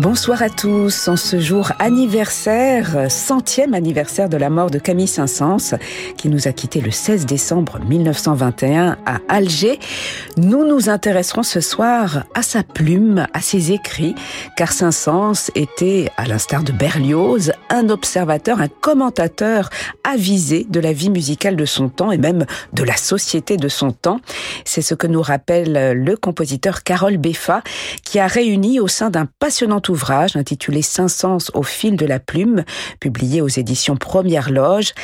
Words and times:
Bonsoir 0.00 0.42
à 0.42 0.48
tous. 0.48 1.08
En 1.08 1.16
ce 1.16 1.38
jour 1.38 1.72
anniversaire, 1.78 3.10
centième 3.10 3.74
anniversaire 3.74 4.30
de 4.30 4.38
la 4.38 4.48
mort 4.48 4.70
de 4.70 4.78
Camille 4.78 5.06
Saint-Saëns, 5.06 5.76
qui 6.16 6.30
nous 6.30 6.48
a 6.48 6.52
quittés 6.52 6.80
le 6.80 6.90
16 6.90 7.26
décembre 7.26 7.78
1921 7.86 8.96
à 9.04 9.18
Alger, 9.28 9.78
nous 10.38 10.66
nous 10.66 10.88
intéresserons 10.88 11.42
ce 11.42 11.60
soir 11.60 12.24
à 12.34 12.40
sa 12.40 12.62
plume, 12.62 13.26
à 13.34 13.42
ses 13.42 13.72
écrits, 13.72 14.14
car 14.56 14.72
Saint-Saëns 14.72 15.50
était, 15.54 16.08
à 16.16 16.24
l'instar 16.24 16.62
de 16.62 16.72
Berlioz, 16.72 17.52
un 17.68 17.90
observateur, 17.90 18.62
un 18.62 18.68
commentateur 18.68 19.68
avisé 20.02 20.66
de 20.70 20.80
la 20.80 20.94
vie 20.94 21.10
musicale 21.10 21.56
de 21.56 21.66
son 21.66 21.90
temps 21.90 22.10
et 22.10 22.16
même 22.16 22.46
de 22.72 22.84
la 22.84 22.96
société 22.96 23.58
de 23.58 23.68
son 23.68 23.92
temps. 23.92 24.22
C'est 24.64 24.80
ce 24.80 24.94
que 24.94 25.06
nous 25.06 25.20
rappelle 25.20 25.92
le 25.92 26.16
compositeur 26.16 26.84
Carole 26.84 27.18
Beffa, 27.18 27.62
qui 28.02 28.18
a 28.18 28.26
réuni 28.26 28.80
au 28.80 28.88
sein 28.88 29.10
d'un 29.10 29.26
passionnant 29.38 29.82
ouvrage 29.90 30.36
intitulé 30.36 30.82
500 30.82 31.38
au 31.54 31.62
fil 31.62 31.96
de 31.96 32.06
la 32.06 32.18
plume, 32.18 32.64
publié 33.00 33.40
aux 33.42 33.48
éditions 33.48 33.96
Première 33.96 34.50
Loge, 34.50 34.94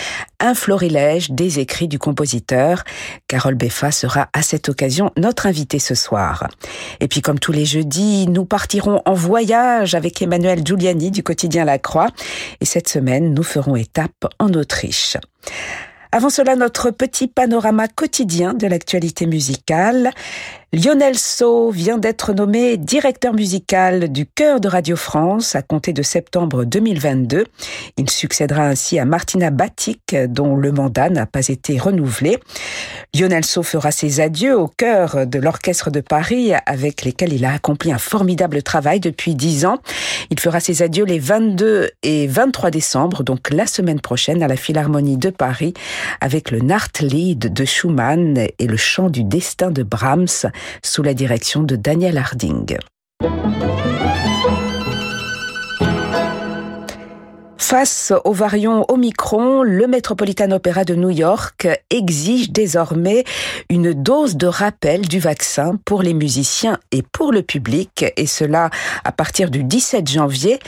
un 0.40 0.54
florilège 0.54 1.30
des 1.30 1.58
écrits 1.58 1.88
du 1.88 1.98
compositeur. 1.98 2.84
Carole 3.28 3.54
Beffa 3.54 3.90
sera 3.90 4.28
à 4.32 4.42
cette 4.42 4.68
occasion 4.68 5.10
notre 5.16 5.46
invitée 5.46 5.78
ce 5.78 5.94
soir. 5.94 6.48
Et 7.00 7.08
puis 7.08 7.20
comme 7.20 7.38
tous 7.38 7.52
les 7.52 7.64
jeudis, 7.64 8.26
nous 8.28 8.44
partirons 8.44 9.02
en 9.04 9.14
voyage 9.14 9.94
avec 9.94 10.22
Emmanuel 10.22 10.64
Giuliani 10.64 11.10
du 11.10 11.22
quotidien 11.22 11.64
La 11.64 11.78
Croix. 11.78 12.08
Et 12.60 12.64
cette 12.64 12.88
semaine, 12.88 13.34
nous 13.34 13.42
ferons 13.42 13.76
étape 13.76 14.26
en 14.38 14.52
Autriche. 14.54 15.16
Avant 16.12 16.30
cela, 16.30 16.56
notre 16.56 16.90
petit 16.90 17.26
panorama 17.26 17.88
quotidien 17.88 18.54
de 18.54 18.66
l'actualité 18.66 19.26
musicale. 19.26 20.12
Lionel 20.72 21.16
So 21.16 21.70
vient 21.70 21.96
d'être 21.96 22.32
nommé 22.32 22.76
directeur 22.76 23.32
musical 23.32 24.10
du 24.10 24.26
Chœur 24.26 24.60
de 24.60 24.66
Radio 24.66 24.96
France 24.96 25.54
à 25.54 25.62
compter 25.62 25.92
de 25.92 26.02
septembre 26.02 26.64
2022. 26.64 27.44
Il 27.96 28.10
succédera 28.10 28.66
ainsi 28.66 28.98
à 28.98 29.04
Martina 29.04 29.50
Batic, 29.50 30.16
dont 30.28 30.56
le 30.56 30.72
mandat 30.72 31.08
n'a 31.08 31.24
pas 31.24 31.46
été 31.46 31.78
renouvelé. 31.78 32.38
Lionel 33.14 33.44
So 33.44 33.62
fera 33.62 33.92
ses 33.92 34.20
adieux 34.20 34.58
au 34.58 34.66
chœur 34.66 35.24
de 35.24 35.38
l'Orchestre 35.38 35.92
de 35.92 36.00
Paris, 36.00 36.52
avec 36.66 37.04
lesquels 37.04 37.32
il 37.32 37.44
a 37.44 37.52
accompli 37.52 37.92
un 37.92 37.98
formidable 37.98 38.60
travail 38.64 38.98
depuis 38.98 39.36
dix 39.36 39.66
ans. 39.66 39.78
Il 40.30 40.40
fera 40.40 40.58
ses 40.58 40.82
adieux 40.82 41.04
les 41.04 41.20
22 41.20 41.90
et 42.02 42.26
23 42.26 42.72
décembre, 42.72 43.22
donc 43.22 43.50
la 43.50 43.68
semaine 43.68 44.00
prochaine, 44.00 44.42
à 44.42 44.48
la 44.48 44.56
Philharmonie 44.56 45.16
de 45.16 45.30
Paris, 45.30 45.74
avec 46.20 46.50
le 46.50 46.58
Nachtlied 46.58 47.38
de 47.38 47.64
Schumann 47.64 48.48
et 48.58 48.66
le 48.66 48.76
chant 48.76 49.10
du 49.10 49.22
destin 49.22 49.70
de 49.70 49.84
Brahms 49.84 50.50
sous 50.84 51.02
la 51.02 51.14
direction 51.14 51.62
de 51.62 51.76
Daniel 51.76 52.18
Harding. 52.18 52.76
Face 57.58 58.12
au 58.24 58.32
variant 58.32 58.84
Omicron, 58.88 59.62
le 59.62 59.86
Metropolitan 59.86 60.50
Opera 60.50 60.84
de 60.84 60.94
New 60.94 61.10
York 61.10 61.66
exige 61.90 62.50
désormais 62.50 63.24
une 63.70 63.92
dose 63.92 64.36
de 64.36 64.46
rappel 64.46 65.02
du 65.02 65.18
vaccin 65.18 65.78
pour 65.84 66.02
les 66.02 66.14
musiciens 66.14 66.78
et 66.92 67.02
pour 67.02 67.32
le 67.32 67.42
public, 67.42 68.04
et 68.16 68.26
cela 68.26 68.70
à 69.04 69.12
partir 69.12 69.50
du 69.50 69.64
17 69.64 70.08
janvier. 70.08 70.58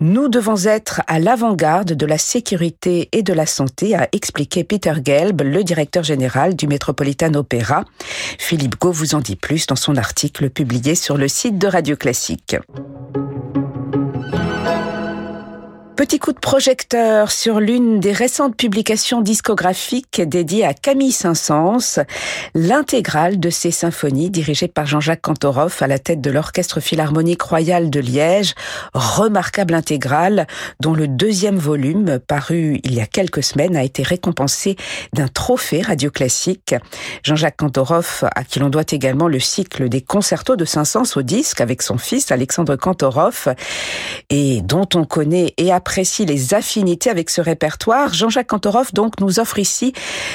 Nous 0.00 0.28
devons 0.28 0.64
être 0.66 1.00
à 1.06 1.18
l'avant-garde 1.18 1.92
de 1.92 2.06
la 2.06 2.18
sécurité 2.18 3.08
et 3.12 3.22
de 3.22 3.32
la 3.32 3.46
santé, 3.46 3.94
a 3.94 4.08
expliqué 4.12 4.64
Peter 4.64 4.94
Gelb, 5.04 5.40
le 5.42 5.64
directeur 5.64 6.04
général 6.04 6.54
du 6.54 6.66
Metropolitan 6.66 7.32
Opera. 7.34 7.84
Philippe 8.38 8.78
Gau 8.78 8.92
vous 8.92 9.14
en 9.14 9.20
dit 9.20 9.36
plus 9.36 9.66
dans 9.66 9.76
son 9.76 9.96
article 9.96 10.50
publié 10.50 10.94
sur 10.94 11.16
le 11.16 11.28
site 11.28 11.58
de 11.58 11.66
Radio 11.66 11.96
Classique. 11.96 12.56
Petit 15.96 16.18
coup 16.18 16.32
de 16.32 16.40
projecteur 16.40 17.30
sur 17.30 17.60
l'une 17.60 18.00
des 18.00 18.10
récentes 18.10 18.56
publications 18.56 19.20
discographiques 19.20 20.20
dédiées 20.20 20.64
à 20.64 20.74
Camille 20.74 21.12
Saint-Saëns, 21.12 22.04
l'intégrale 22.52 23.38
de 23.38 23.48
ses 23.48 23.70
symphonies 23.70 24.28
dirigées 24.28 24.66
par 24.66 24.86
Jean-Jacques 24.86 25.22
Cantoroff 25.22 25.82
à 25.82 25.86
la 25.86 26.00
tête 26.00 26.20
de 26.20 26.32
l'Orchestre 26.32 26.80
Philharmonique 26.80 27.42
Royal 27.42 27.90
de 27.90 28.00
Liège, 28.00 28.54
remarquable 28.92 29.72
intégrale 29.72 30.48
dont 30.80 30.94
le 30.94 31.06
deuxième 31.06 31.58
volume, 31.58 32.18
paru 32.18 32.80
il 32.82 32.94
y 32.94 33.00
a 33.00 33.06
quelques 33.06 33.44
semaines, 33.44 33.76
a 33.76 33.84
été 33.84 34.02
récompensé 34.02 34.74
d'un 35.12 35.28
trophée 35.28 35.80
radio 35.80 36.10
classique. 36.10 36.74
Jean-Jacques 37.22 37.58
Cantoroff, 37.58 38.24
à 38.34 38.42
qui 38.42 38.58
l'on 38.58 38.68
doit 38.68 38.82
également 38.90 39.28
le 39.28 39.38
cycle 39.38 39.88
des 39.88 40.00
concertos 40.00 40.56
de 40.56 40.64
Saint-Saëns 40.64 41.16
au 41.16 41.22
disque 41.22 41.60
avec 41.60 41.82
son 41.82 41.98
fils 41.98 42.32
Alexandre 42.32 42.74
Cantoroff, 42.74 43.46
et 44.28 44.60
dont 44.62 44.88
on 44.96 45.04
connaît 45.04 45.54
et 45.56 45.70
a 45.70 45.83
apprécie 45.84 46.24
les 46.24 46.54
affinités 46.54 47.10
avec 47.10 47.28
ce 47.28 47.42
répertoire, 47.42 48.14
Jean-Jacques 48.14 48.46
Cantoroff 48.46 48.94
donc 48.94 49.20
nous 49.20 49.38
offre 49.38 49.58
ici 49.58 49.92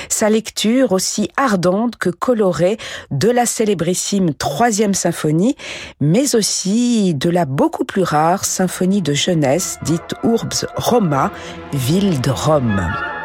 sa 0.08 0.30
lecture 0.30 0.92
aussi 0.92 1.32
ardente 1.38 1.98
que 1.98 2.12
colorée 2.12 2.78
de 3.10 3.32
la 3.32 3.48
célébrissime 3.48 4.36
troisième 4.36 4.94
symphonie, 4.94 5.56
mais 6.00 6.36
aussi 6.36 7.16
de 7.16 7.32
la 7.32 7.46
beaucoup 7.46 7.84
plus 7.84 8.04
rare 8.04 8.46
symphonie 8.46 9.02
de 9.02 9.14
jeunesse 9.14 9.80
dite 9.82 10.14
Urbs 10.24 10.68
Roma, 10.76 11.32
ville 11.74 12.22
de 12.22 12.30
Rome. 12.30 13.19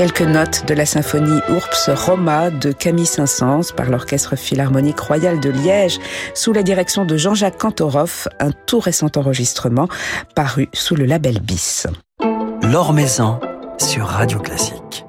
Quelques 0.00 0.22
notes 0.22 0.64
de 0.66 0.72
la 0.72 0.86
symphonie 0.86 1.40
Urps 1.50 1.90
Roma 1.90 2.48
de 2.48 2.72
Camille 2.72 3.04
Saint-Saëns 3.04 3.70
par 3.76 3.90
l'Orchestre 3.90 4.34
Philharmonique 4.34 4.98
Royal 4.98 5.40
de 5.40 5.50
Liège 5.50 5.98
sous 6.32 6.54
la 6.54 6.62
direction 6.62 7.04
de 7.04 7.18
Jean-Jacques 7.18 7.58
Cantoroff, 7.58 8.26
un 8.38 8.50
tout 8.50 8.80
récent 8.80 9.10
enregistrement 9.16 9.88
paru 10.34 10.70
sous 10.72 10.94
le 10.94 11.04
label 11.04 11.40
BIS. 11.40 11.84
L'Or 12.62 12.94
sur 13.76 14.06
Radio 14.06 14.38
Classique. 14.38 15.04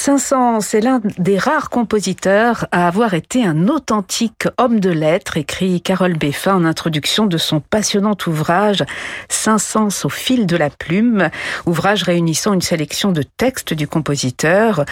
Saint-Saëns 0.00 0.60
est 0.74 0.80
l'un 0.80 1.00
des 1.18 1.38
rares 1.38 1.70
compositeurs 1.70 2.66
à 2.70 2.86
avoir 2.86 3.14
été 3.14 3.44
un 3.44 3.66
authentique 3.66 4.46
homme 4.56 4.78
de 4.78 4.90
lettres, 4.90 5.36
écrit 5.36 5.80
Carole 5.82 6.16
Beffin 6.16 6.54
en 6.54 6.64
introduction 6.64 7.26
de 7.26 7.36
son 7.36 7.58
passionnant 7.58 8.16
ouvrage 8.28 8.84
Saint-Saëns 9.28 10.04
au 10.04 10.08
fil 10.08 10.46
de 10.46 10.56
la 10.56 10.70
plume, 10.70 11.30
ouvrage 11.66 12.04
réunissant 12.04 12.52
une 12.52 12.62
sélection 12.62 13.10
de 13.10 13.22
textes 13.22 13.74
du 13.74 13.88
compositeur, 13.88 14.84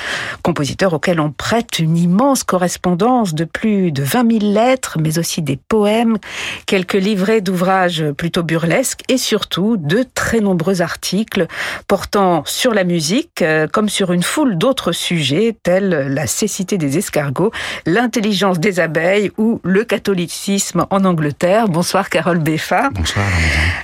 compositeur 0.43 0.93
auquel 0.93 1.21
on 1.21 1.31
prête 1.31 1.79
une 1.79 1.97
immense 1.97 2.43
correspondance 2.43 3.33
de 3.33 3.45
plus 3.45 3.93
de 3.93 4.03
20 4.03 4.41
000 4.41 4.53
lettres, 4.53 4.99
mais 5.01 5.21
aussi 5.21 5.41
des 5.41 5.57
poèmes, 5.57 6.19
quelques 6.67 6.95
livrets 6.95 7.41
d'ouvrages 7.41 8.05
plutôt 8.19 8.43
burlesques 8.43 9.03
et 9.09 9.19
surtout 9.19 9.77
de 9.77 10.05
très 10.15 10.41
nombreux 10.41 10.83
articles 10.83 11.47
portant 11.87 12.43
sur 12.45 12.75
la 12.75 12.83
musique 12.83 13.41
euh, 13.43 13.69
comme 13.69 13.89
sur 13.89 14.13
une 14.13 14.25
foule 14.25 14.59
d'autres 14.59 14.96
sujets 14.97 15.57
tels 15.63 15.89
la 15.89 16.27
cécité 16.27 16.79
des 16.79 16.99
escargots, 16.99 17.53
l'intelligence 17.87 18.59
des 18.59 18.81
abeilles 18.81 19.31
ou 19.39 19.61
le 19.63 19.85
catholicisme 19.85 20.87
en 20.91 21.05
Angleterre. 21.05 21.69
Bonsoir 21.69 22.09
Carole 22.11 22.39
Beffa. 22.39 22.91
Bonsoir. 22.91 23.27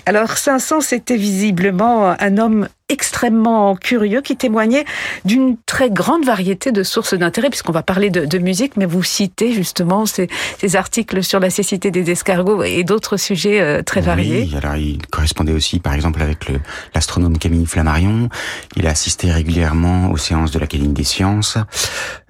Alors 0.06 0.37
Saint-Saëns 0.37 0.93
était 0.93 1.17
visiblement 1.17 2.14
un 2.19 2.38
homme 2.38 2.69
extrêmement 2.93 3.75
curieux 3.75 4.21
qui 4.21 4.37
témoignait 4.37 4.85
d'une 5.25 5.56
très 5.67 5.91
grande 5.91 6.25
variété 6.25 6.73
de 6.73 6.83
sources 6.83 7.15
d'intérêt, 7.15 7.49
puisqu'on 7.49 7.73
va 7.73 7.83
parler 7.83 8.11
de, 8.11 8.39
musique, 8.39 8.77
mais 8.77 8.87
vous 8.87 9.03
citez 9.03 9.53
justement 9.53 10.05
ces, 10.06 10.29
articles 10.75 11.23
sur 11.23 11.41
la 11.41 11.50
cécité 11.50 11.91
des 11.91 12.11
escargots 12.11 12.62
et 12.62 12.85
d'autres 12.85 13.17
sujets 13.17 13.61
euh, 13.61 13.83
très 13.83 14.00
variés. 14.00 14.49
Oui, 14.50 14.56
alors 14.56 14.77
il 14.77 15.06
correspondait 15.06 15.53
aussi 15.53 15.81
par 15.81 15.94
exemple 15.94 16.23
avec 16.23 16.50
l'astronome 16.94 17.39
Camille 17.39 17.67
Flammarion, 17.67 18.29
il 18.77 18.87
a 18.87 18.91
assisté 18.91 19.31
régulièrement 19.31 20.11
aux 20.11 20.17
séances 20.17 20.50
de 20.50 20.59
l'Académie 20.59 20.93
des 20.93 21.05
sciences, 21.05 21.59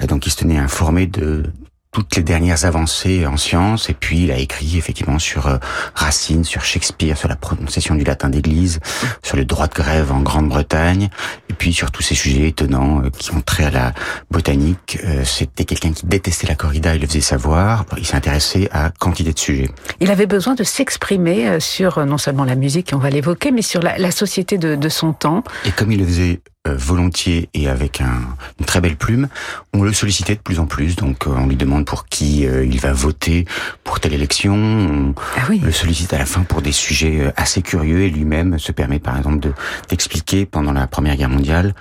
donc 0.09 0.27
il 0.27 0.31
se 0.31 0.37
tenait 0.37 0.59
informé 0.59 1.07
de 1.07 1.45
toutes 1.93 2.17
les 2.17 2.23
dernières 2.23 2.65
avancées 2.65 3.27
en 3.27 3.37
sciences 3.37 3.91
et 3.91 3.93
puis 3.95 4.25
il 4.25 4.33
a 4.33 4.39
écrit 4.39 4.79
effectivement 4.79 5.19
sur 5.19 5.47
euh, 5.47 5.59
Racine, 5.95 6.43
sur 6.43 6.65
Shakespeare, 6.65 7.19
sur 7.19 7.29
la 7.29 7.37
prononciation 7.37 7.95
du 7.95 8.03
latin 8.03 8.31
d'église, 8.31 8.81
sur 9.23 9.37
le 9.37 9.45
droit 9.45 9.67
de 9.67 9.75
grève 9.75 10.11
en 10.11 10.21
Grande-Bretagne 10.21 11.11
et 11.51 11.53
puis 11.53 11.75
sur 11.75 11.91
tous 11.91 12.03
ces 12.03 12.15
sujets 12.15 12.49
étonnants 12.49 13.03
euh, 13.03 13.11
qui 13.11 13.35
ont 13.35 13.43
trait 13.43 13.65
à 13.65 13.71
la 13.71 13.93
botanique. 14.31 14.99
Euh, 15.05 15.23
c'était 15.25 15.67
quelqu'un 15.67 15.93
qui 15.93 16.07
détestait 16.07 16.47
la 16.47 16.55
corrida, 16.55 16.95
il 16.95 17.03
le 17.03 17.07
faisait 17.07 17.21
savoir, 17.21 17.85
il 17.99 18.07
s'est 18.07 18.17
intéressé 18.17 18.71
à 18.73 18.91
quantité 18.99 19.35
de 19.35 19.39
sujets. 19.39 19.71
Il 20.01 20.11
avait 20.11 20.27
besoin 20.27 20.55
de 20.55 20.65
s'exprimer 20.65 21.61
sur 21.61 22.05
non 22.07 22.17
seulement 22.17 22.45
la 22.45 22.55
musique, 22.55 22.93
on 22.95 22.99
va 22.99 23.11
l'évoquer, 23.11 23.51
mais 23.51 23.63
sur 23.63 23.83
la, 23.83 23.99
la 23.99 24.11
société 24.11 24.57
de, 24.57 24.77
de 24.77 24.89
son 24.89 25.13
temps. 25.13 25.45
Et 25.67 25.71
comme 25.73 25.93
il 25.93 26.01
le 26.01 26.07
faisait 26.07 26.41
volontiers 26.69 27.49
et 27.55 27.69
avec 27.69 28.01
un, 28.01 28.21
une 28.61 28.67
très 28.67 28.81
belle 28.81 28.97
plume, 28.97 29.29
on 29.75 29.83
le 29.83 29.93
sollicitait 29.93 30.35
de 30.35 30.41
plus 30.41 30.61
en 30.61 30.67
plus. 30.67 30.97
Donc 30.97 31.27
euh, 31.27 31.31
on 31.37 31.47
lui 31.47 31.57
demande 31.57 31.85
pour 31.85 32.07
qui 32.07 32.47
euh, 32.47 32.65
il 32.65 32.79
va 32.81 32.93
voter 32.93 33.47
pour 33.85 34.01
telle 34.01 34.15
élection. 34.15 34.55
On 34.55 35.15
ah 35.37 35.43
oui. 35.49 35.61
le 35.65 35.73
sollicite 35.73 36.13
à 36.13 36.19
la 36.19 36.27
fin 36.27 36.43
pour 36.43 36.63
des 36.63 36.73
sujets 36.73 37.33
assez 37.37 37.63
curieux 37.63 38.03
et 38.03 38.11
lui-même 38.11 38.59
se 38.59 38.73
permet 38.73 38.99
par 38.99 39.17
exemple 39.17 39.41
de 39.41 39.53
d'expliquer 39.89 40.47
pendant 40.47 40.73
la 40.73 40.87
Première 40.87 41.17
Guerre 41.17 41.31
mondiale 41.31 41.75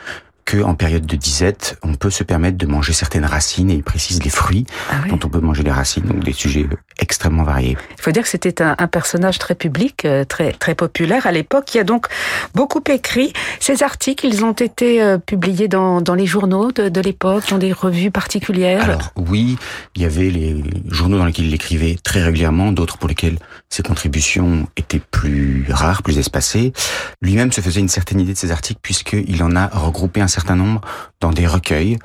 que 0.46 0.62
en 0.62 0.76
période 0.76 1.06
de 1.06 1.16
disette, 1.16 1.78
on 1.84 1.96
peut 1.96 2.10
se 2.10 2.24
permettre 2.24 2.58
de 2.58 2.66
manger 2.66 2.94
certaines 2.94 3.26
racines 3.26 3.70
et 3.70 3.76
il 3.76 3.84
précise 3.84 4.24
les 4.24 4.30
fruits 4.30 4.66
ah 4.90 5.08
dont 5.10 5.20
on 5.24 5.30
peut 5.30 5.40
manger 5.40 5.64
les 5.64 5.72
racines, 5.72 6.04
donc 6.04 6.24
des 6.24 6.34
sujets 6.34 6.68
extrêmement 7.00 7.44
variés. 7.44 7.78
Il 7.98 8.02
faut 8.02 8.12
dire 8.12 8.24
que 8.24 8.30
c'était 8.30 8.62
un, 8.62 8.76
personnage 8.88 9.40
très 9.40 9.56
public, 9.56 10.06
euh, 10.06 10.26
très 10.26 10.52
très 10.52 10.76
populaire 10.76 11.26
à 11.26 11.32
l'époque. 11.32 11.66
qui 11.66 11.80
a 11.80 11.84
donc 11.84 12.08
beaucoup 12.54 12.82
écrit. 12.90 13.34
Ces 13.60 13.84
articles, 13.84 14.26
ils 14.26 14.44
ont 14.44 14.52
été 14.52 15.02
euh, 15.02 15.18
publiés 15.18 15.68
dans, 15.68 16.02
dans 16.02 16.16
les 16.16 16.26
journaux 16.26 16.72
de, 16.72 16.90
de 16.90 17.02
l'époque, 17.02 17.50
dans 17.50 17.58
des 17.58 17.74
revues 17.74 18.12
particulières? 18.12 18.84
Alors 18.84 19.12
oui, 19.16 19.58
il 19.96 20.02
y 20.02 20.06
avait 20.06 20.30
les 20.30 20.64
journaux 20.90 21.18
dans 21.18 21.26
lesquels 21.26 21.46
il 21.46 21.54
écrivait 21.54 21.98
très 22.04 22.24
régulièrement, 22.24 22.72
d'autres 22.72 22.98
pour 22.98 23.10
lesquels 23.10 23.38
ses 23.70 23.84
contributions 23.84 24.68
étaient 24.78 25.02
plus 25.12 25.66
rares, 25.70 26.04
plus 26.04 26.18
espacées. 26.18 26.74
Lui-même 27.22 27.52
se 27.52 27.62
faisait 27.62 27.80
une 27.80 27.90
certaine 27.90 28.20
idée 28.20 28.34
de 28.34 28.38
ces 28.38 28.52
articles 28.52 28.80
puisqu'il 28.82 29.42
en 29.44 29.56
a 29.56 29.68
regroupé 29.68 30.22
un 30.22 30.28
certain 30.31 30.56
nombre 30.56 30.81
dans 31.19 31.31
des 31.31 31.45
recueils. 31.45 32.00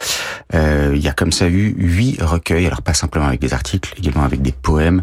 Euh, 0.55 0.93
il 0.94 1.02
y 1.02 1.08
a 1.08 1.12
comme 1.12 1.32
ça 1.32 1.49
eu 1.49 1.75
huit 1.78 2.20
recueils, 2.20 2.67
alors 2.67 2.82
pas 2.82 2.94
simplement 2.94 3.26
avec 3.26 3.40
des 3.40 3.55
articles, 3.55 3.94
également 3.99 4.25
avec 4.25 4.43
des 4.43 4.52
poèmes, 4.52 5.02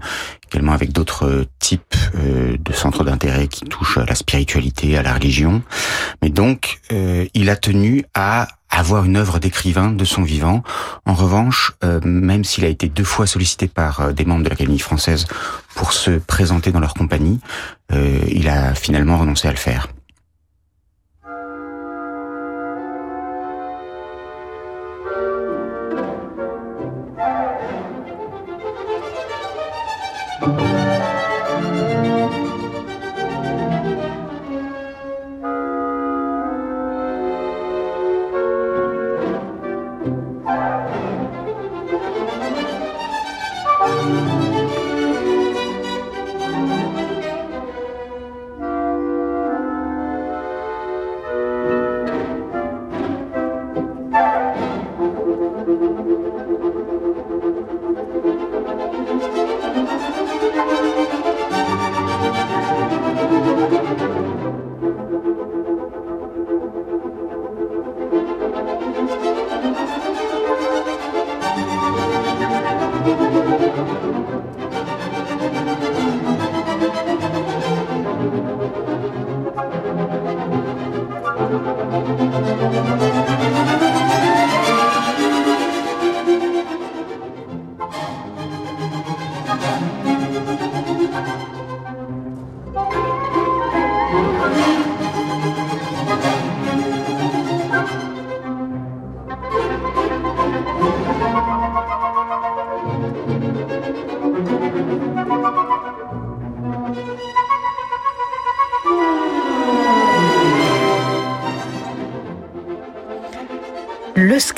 également 0.51 0.73
avec 0.73 0.91
d'autres 0.91 1.45
types 1.59 1.95
euh, 2.15 2.55
de 2.59 2.73
centres 2.73 3.03
d'intérêt 3.03 3.47
qui 3.47 3.65
touchent 3.65 3.97
à 3.97 4.05
la 4.05 4.15
spiritualité, 4.15 4.97
à 4.97 5.01
la 5.01 5.13
religion. 5.13 5.63
Mais 6.21 6.29
donc, 6.29 6.79
euh, 6.91 7.25
il 7.33 7.49
a 7.49 7.55
tenu 7.55 8.05
à 8.13 8.47
avoir 8.73 9.05
une 9.05 9.17
œuvre 9.17 9.39
d'écrivain 9.39 9.91
de 9.91 10.05
son 10.05 10.23
vivant. 10.23 10.63
En 11.05 11.13
revanche, 11.13 11.73
euh, 11.83 11.99
même 12.03 12.43
s'il 12.43 12.65
a 12.65 12.67
été 12.67 12.89
deux 12.89 13.03
fois 13.03 13.27
sollicité 13.27 13.67
par 13.67 14.01
euh, 14.01 14.11
des 14.11 14.25
membres 14.25 14.43
de 14.43 14.49
l'Académie 14.49 14.79
française 14.79 15.27
pour 15.75 15.93
se 15.93 16.11
présenter 16.11 16.71
dans 16.71 16.79
leur 16.79 16.95
compagnie, 16.95 17.39
euh, 17.91 18.19
il 18.27 18.49
a 18.49 18.73
finalement 18.73 19.17
renoncé 19.17 19.47
à 19.47 19.51
le 19.51 19.57
faire. 19.57 19.87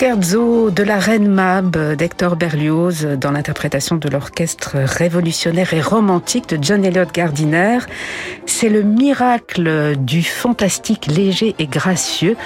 Scherzo 0.05 0.69
de 0.69 0.83
la 0.83 0.99
Reine 0.99 1.27
Mab 1.27 1.95
d'Hector 1.95 2.35
Berlioz 2.35 3.07
dans 3.19 3.31
l'interprétation 3.31 3.95
de 3.95 4.07
l'orchestre 4.07 4.77
révolutionnaire 4.77 5.73
et 5.73 5.81
romantique 5.81 6.47
de 6.47 6.63
John 6.63 6.85
Elliott 6.85 7.11
Gardiner. 7.11 7.79
C'est 8.45 8.69
le 8.69 8.83
miracle 8.83 9.95
du 9.97 10.21
fantastique 10.21 11.07
léger 11.07 11.55
et 11.57 11.65
gracieux 11.65 12.37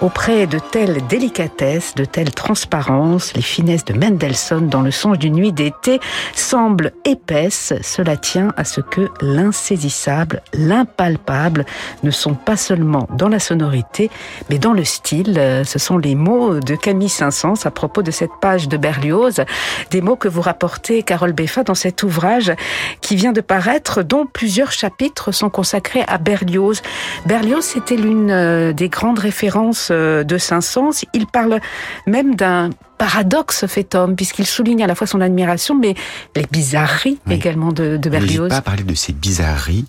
auprès 0.00 0.46
de 0.46 0.58
telle 0.58 1.06
délicatesse, 1.06 1.94
de 1.94 2.04
telle 2.04 2.32
transparence. 2.32 3.34
Les 3.34 3.42
finesses 3.42 3.84
de 3.84 3.94
Mendelssohn 3.94 4.68
dans 4.68 4.82
le 4.82 4.90
songe 4.90 5.18
d'une 5.18 5.34
nuit 5.34 5.52
d'été 5.52 6.00
semblent 6.34 6.92
épaisses. 7.04 7.74
Cela 7.82 8.16
tient 8.16 8.52
à 8.56 8.64
ce 8.64 8.80
que 8.80 9.10
l'insaisissable, 9.20 10.42
l'impalpable 10.52 11.64
ne 12.02 12.10
sont 12.10 12.34
pas 12.34 12.56
seulement 12.56 13.08
dans 13.16 13.28
la 13.28 13.38
sonorité, 13.38 14.10
mais 14.48 14.58
dans 14.58 14.72
le 14.72 14.84
style. 14.84 15.40
Ce 15.64 15.78
sont 15.78 15.98
les 15.98 16.14
mots 16.14 16.60
de 16.60 16.74
Camille 16.76 17.08
Saint-Saëns 17.08 17.66
à 17.66 17.70
propos 17.70 18.02
de 18.02 18.10
cette 18.10 18.30
page 18.40 18.68
de 18.68 18.76
Berlioz, 18.76 19.42
des 19.90 20.00
mots 20.00 20.16
que 20.16 20.28
vous 20.28 20.40
rapportez, 20.40 21.02
Carole 21.02 21.32
Beffa, 21.32 21.62
dans 21.62 21.74
cet 21.74 22.02
ouvrage 22.02 22.52
qui 23.00 23.16
vient 23.16 23.32
de 23.32 23.40
paraître, 23.40 24.02
dont 24.02 24.26
plusieurs 24.26 24.72
chapitres 24.72 25.32
sont 25.32 25.50
consacrés 25.50 26.04
à 26.06 26.18
Berlioz. 26.18 26.82
Berlioz, 27.26 27.64
c'était 27.64 27.96
l'une 27.96 28.30
euh, 28.30 28.72
des 28.72 28.88
grandes 28.88 29.18
références 29.18 29.89
l'influence 29.90 30.26
de 30.26 30.38
Saint-Saëns. 30.38 31.04
Il 31.14 31.26
parle 31.26 31.60
même 32.06 32.34
d'un 32.34 32.70
paradoxe 32.98 33.66
fait 33.66 33.94
homme, 33.94 34.14
puisqu'il 34.14 34.46
souligne 34.46 34.82
à 34.82 34.86
la 34.86 34.94
fois 34.94 35.06
son 35.06 35.20
admiration, 35.20 35.78
mais 35.78 35.94
les 36.36 36.46
bizarreries 36.50 37.18
également 37.30 37.72
de, 37.72 37.96
de 37.96 38.10
Berlioz. 38.10 38.48
Il 38.50 38.54
pas 38.54 38.60
parler 38.60 38.82
de 38.82 38.94
ces 38.94 39.12
bizarreries 39.12 39.86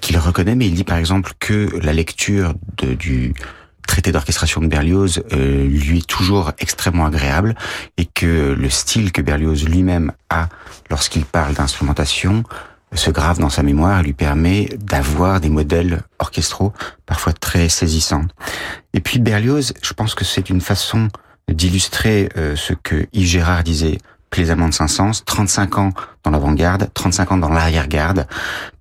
qu'il 0.00 0.16
reconnaît, 0.18 0.54
mais 0.54 0.66
il 0.66 0.74
dit 0.74 0.84
par 0.84 0.96
exemple 0.96 1.32
que 1.40 1.68
la 1.82 1.92
lecture 1.92 2.54
de, 2.78 2.94
du 2.94 3.34
traité 3.86 4.12
d'orchestration 4.12 4.62
de 4.62 4.66
Berlioz 4.66 5.22
euh, 5.32 5.68
lui 5.68 5.98
est 5.98 6.06
toujours 6.06 6.52
extrêmement 6.58 7.04
agréable 7.04 7.54
et 7.98 8.06
que 8.06 8.56
le 8.58 8.70
style 8.70 9.12
que 9.12 9.20
Berlioz 9.20 9.66
lui-même 9.66 10.12
a 10.30 10.48
lorsqu'il 10.90 11.26
parle 11.26 11.52
d'instrumentation 11.52 12.44
se 12.98 13.10
grave 13.10 13.38
dans 13.38 13.50
sa 13.50 13.62
mémoire 13.62 14.02
lui 14.02 14.12
permet 14.12 14.68
d'avoir 14.78 15.40
des 15.40 15.48
modèles 15.48 16.02
orchestraux 16.18 16.72
parfois 17.06 17.32
très 17.32 17.68
saisissants. 17.68 18.26
Et 18.92 19.00
puis 19.00 19.18
Berlioz, 19.18 19.72
je 19.82 19.92
pense 19.92 20.14
que 20.14 20.24
c'est 20.24 20.50
une 20.50 20.60
façon 20.60 21.08
d'illustrer 21.48 22.28
euh, 22.36 22.56
ce 22.56 22.72
que 22.72 23.06
Yves 23.12 23.26
Gérard 23.26 23.64
disait 23.64 23.98
plaisamment 24.30 24.68
de 24.68 24.74
Saint-Saëns, 24.74 25.22
35 25.24 25.78
ans 25.78 25.90
dans 26.24 26.30
l'avant-garde, 26.30 26.90
35 26.92 27.32
ans 27.32 27.36
dans 27.36 27.50
l'arrière-garde, 27.50 28.26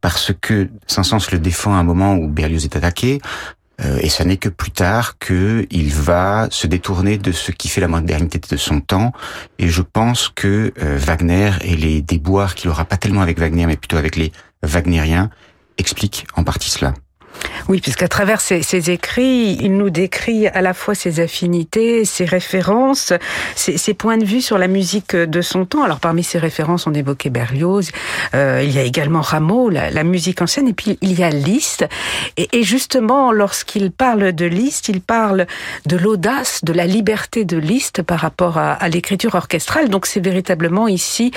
parce 0.01 0.31
que 0.41 0.69
Saint-Saëns 0.87 1.31
le 1.31 1.37
défend 1.37 1.75
à 1.75 1.77
un 1.77 1.83
moment 1.83 2.15
où 2.15 2.27
Berlioz 2.27 2.65
est 2.65 2.75
attaqué, 2.75 3.21
et 4.01 4.09
ce 4.09 4.23
n'est 4.23 4.37
que 4.37 4.49
plus 4.49 4.71
tard 4.71 5.17
qu'il 5.17 5.93
va 5.93 6.47
se 6.51 6.67
détourner 6.67 7.17
de 7.17 7.31
ce 7.31 7.51
qui 7.51 7.67
fait 7.67 7.81
la 7.81 7.87
modernité 7.87 8.39
de 8.39 8.57
son 8.57 8.81
temps. 8.81 9.11
Et 9.59 9.67
je 9.67 9.81
pense 9.81 10.29
que 10.33 10.73
euh, 10.81 10.97
Wagner 10.97 11.51
et 11.61 11.75
les 11.75 12.01
déboires 12.01 12.55
qu'il 12.55 12.69
aura 12.69 12.85
pas 12.85 12.97
tellement 12.97 13.21
avec 13.21 13.39
Wagner, 13.39 13.65
mais 13.65 13.77
plutôt 13.77 13.97
avec 13.97 14.15
les 14.15 14.31
Wagneriens, 14.63 15.29
expliquent 15.77 16.25
en 16.35 16.43
partie 16.43 16.69
cela. 16.69 16.93
Oui, 17.69 17.79
puisqu'à 17.79 18.07
travers 18.07 18.41
ses, 18.41 18.89
écrits, 18.91 19.57
il 19.61 19.77
nous 19.77 19.89
décrit 19.89 20.47
à 20.47 20.61
la 20.61 20.73
fois 20.73 20.95
ses 20.95 21.21
affinités, 21.21 22.03
ses 22.03 22.25
références, 22.25 23.13
ses, 23.55 23.93
points 23.93 24.17
de 24.17 24.25
vue 24.25 24.41
sur 24.41 24.57
la 24.57 24.67
musique 24.67 25.15
de 25.15 25.41
son 25.41 25.65
temps. 25.65 25.83
Alors 25.83 25.99
parmi 25.99 26.23
ses 26.23 26.39
références, 26.39 26.87
on 26.87 26.93
évoquait 26.93 27.29
Berlioz, 27.29 27.89
euh, 28.35 28.61
il 28.63 28.71
y 28.71 28.79
a 28.79 28.83
également 28.83 29.21
Rameau, 29.21 29.69
la, 29.69 30.03
musique 30.03 30.41
ancienne, 30.41 30.67
et 30.67 30.73
puis 30.73 30.97
il 31.01 31.17
y 31.17 31.23
a 31.23 31.29
Liszt. 31.29 31.85
Et, 32.37 32.63
justement, 32.63 33.31
lorsqu'il 33.31 33.91
parle 33.91 34.33
de 34.33 34.45
Liszt, 34.45 34.89
il 34.89 34.99
parle 34.99 35.47
de 35.85 35.95
l'audace, 35.95 36.63
de 36.63 36.73
la 36.73 36.85
liberté 36.85 37.45
de 37.45 37.57
Liszt 37.57 38.01
par 38.01 38.19
rapport 38.19 38.57
à, 38.57 38.89
l'écriture 38.89 39.35
orchestrale. 39.35 39.89
Donc 39.89 40.05
c'est 40.05 40.19
véritablement 40.19 40.87
ici 40.87 41.31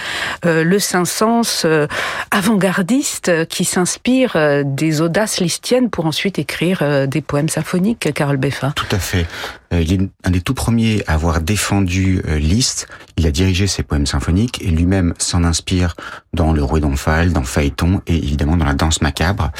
euh, 0.44 0.64
le 0.64 0.78
Saint-Saëns 0.78 1.64
euh, 1.64 1.86
avant-gardiste 2.30 3.46
qui 3.46 3.64
s'inspire 3.64 4.36
des 4.64 5.00
audaces 5.00 5.40
listiennes 5.40 5.85
pour 5.88 6.06
ensuite 6.06 6.38
écrire 6.38 6.80
euh, 6.82 7.06
des 7.06 7.20
poèmes 7.20 7.48
symphoniques, 7.48 8.12
Carole 8.14 8.36
Beffa. 8.36 8.72
Tout 8.76 8.86
à 8.90 8.98
fait. 8.98 9.26
Euh, 9.72 9.80
il 9.80 9.92
est 9.92 10.08
un 10.24 10.30
des 10.30 10.40
tout 10.40 10.54
premiers 10.54 11.02
à 11.06 11.14
avoir 11.14 11.40
défendu 11.40 12.22
euh, 12.28 12.38
Liszt. 12.38 12.86
Il 13.16 13.26
a 13.26 13.30
dirigé 13.30 13.66
ses 13.66 13.82
poèmes 13.82 14.06
symphoniques 14.06 14.62
et 14.62 14.68
lui-même 14.68 15.14
s'en 15.18 15.44
inspire 15.44 15.94
dans 16.32 16.52
Le 16.52 16.62
Roi 16.62 16.80
d'Omphale, 16.80 17.32
dans 17.32 17.44
Phaéton 17.44 18.02
et 18.06 18.16
évidemment 18.16 18.56
dans 18.56 18.66
la 18.66 18.74
danse 18.74 19.00
macabre. 19.00 19.50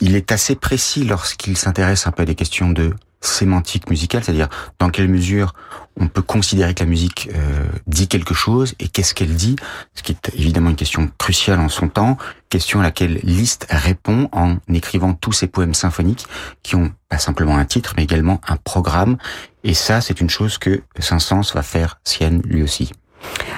Il 0.00 0.16
est 0.16 0.32
assez 0.32 0.54
précis 0.54 1.04
lorsqu'il 1.04 1.56
s'intéresse 1.56 2.06
un 2.06 2.12
peu 2.12 2.22
à 2.22 2.26
des 2.26 2.34
questions 2.34 2.70
de 2.70 2.94
sémantique 3.22 3.88
musicale, 3.88 4.22
c'est-à-dire 4.22 4.48
dans 4.78 4.90
quelle 4.90 5.08
mesure 5.08 5.54
on 5.96 6.08
peut 6.08 6.22
considérer 6.22 6.74
que 6.74 6.82
la 6.82 6.88
musique 6.88 7.30
euh, 7.34 7.64
dit 7.86 8.08
quelque 8.08 8.34
chose 8.34 8.74
et 8.78 8.88
qu'est-ce 8.88 9.14
qu'elle 9.14 9.34
dit, 9.34 9.56
ce 9.94 10.02
qui 10.02 10.12
est 10.12 10.30
évidemment 10.34 10.70
une 10.70 10.76
question 10.76 11.10
cruciale 11.18 11.60
en 11.60 11.68
son 11.68 11.88
temps, 11.88 12.16
question 12.48 12.80
à 12.80 12.82
laquelle 12.82 13.20
Liszt 13.22 13.66
répond 13.70 14.28
en 14.32 14.56
écrivant 14.72 15.14
tous 15.14 15.32
ses 15.32 15.46
poèmes 15.46 15.74
symphoniques 15.74 16.26
qui 16.62 16.76
ont 16.76 16.92
pas 17.08 17.18
simplement 17.18 17.56
un 17.56 17.64
titre 17.64 17.94
mais 17.96 18.04
également 18.04 18.40
un 18.48 18.56
programme 18.56 19.16
et 19.64 19.74
ça 19.74 20.00
c'est 20.00 20.20
une 20.20 20.30
chose 20.30 20.58
que 20.58 20.82
Saint-Saëns 20.98 21.52
va 21.54 21.62
faire 21.62 22.00
sienne 22.04 22.42
lui 22.44 22.62
aussi. 22.62 22.92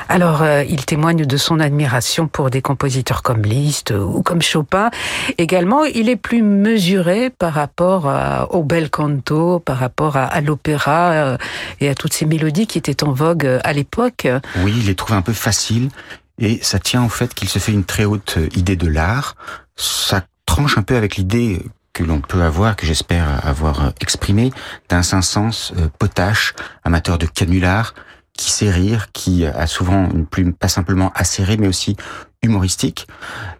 Alors, 0.08 0.42
euh, 0.42 0.64
il 0.68 0.84
témoigne 0.84 1.24
de 1.24 1.36
son 1.36 1.60
admiration 1.60 2.28
pour 2.28 2.50
des 2.50 2.62
compositeurs 2.62 3.22
comme 3.22 3.42
Liszt 3.42 3.92
ou 3.92 4.22
comme 4.22 4.42
Chopin. 4.42 4.90
Également, 5.38 5.84
il 5.84 6.08
est 6.08 6.16
plus 6.16 6.42
mesuré 6.42 7.30
par 7.30 7.54
rapport 7.54 8.10
au 8.50 8.62
bel 8.62 8.90
canto, 8.90 9.60
par 9.60 9.78
rapport 9.78 10.16
à, 10.16 10.40
l'opéra 10.40 11.12
euh, 11.12 11.38
et 11.80 11.88
à 11.88 11.94
toutes 11.94 12.12
ces 12.12 12.26
mélodies 12.26 12.66
qui 12.66 12.78
étaient 12.78 13.02
en 13.04 13.12
vogue 13.12 13.46
euh, 13.46 13.60
à 13.64 13.72
l'époque. 13.72 14.26
Oui, 14.58 14.74
il 14.76 14.86
les 14.86 14.94
trouve 14.94 15.16
un 15.16 15.22
peu 15.22 15.32
faciles 15.32 15.88
et 16.38 16.58
ça 16.62 16.78
tient 16.78 17.04
au 17.04 17.08
fait 17.08 17.32
qu'il 17.32 17.48
se 17.48 17.58
fait 17.58 17.72
une 17.72 17.84
très 17.84 18.04
haute 18.04 18.38
idée 18.54 18.76
de 18.76 18.88
l'art. 18.88 19.36
Ça 19.76 20.22
tranche 20.46 20.76
un 20.76 20.82
peu 20.82 20.96
avec 20.96 21.16
l'idée 21.16 21.62
que 21.92 22.02
l'on 22.02 22.20
peut 22.20 22.42
avoir, 22.42 22.74
que 22.74 22.86
j'espère 22.86 23.46
avoir 23.46 23.92
exprimé, 24.00 24.52
d'un 24.88 25.02
Saint-Saëns 25.02 25.72
potache, 25.98 26.54
amateur 26.82 27.18
de 27.18 27.26
canular, 27.26 27.94
qui 28.36 28.50
sait 28.50 28.70
rire, 28.70 29.12
qui 29.12 29.46
a 29.46 29.66
souvent 29.66 30.10
une 30.10 30.26
plume 30.26 30.52
pas 30.52 30.68
simplement 30.68 31.12
acérée, 31.14 31.56
mais 31.56 31.68
aussi 31.68 31.96
humoristique. 32.42 33.06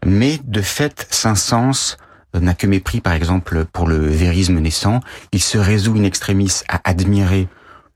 Mais 0.04 0.40
de 0.45 0.61
fait, 0.61 1.07
Saint-Saëns 1.11 1.97
n'a 2.35 2.54
que 2.54 2.66
mépris, 2.66 3.00
par 3.00 3.12
exemple, 3.12 3.64
pour 3.64 3.87
le 3.87 3.97
vérisme 3.97 4.59
naissant. 4.59 5.00
Il 5.33 5.43
se 5.43 5.59
résout 5.59 5.97
in 5.97 6.04
extremis 6.04 6.62
à 6.69 6.81
admirer 6.88 7.49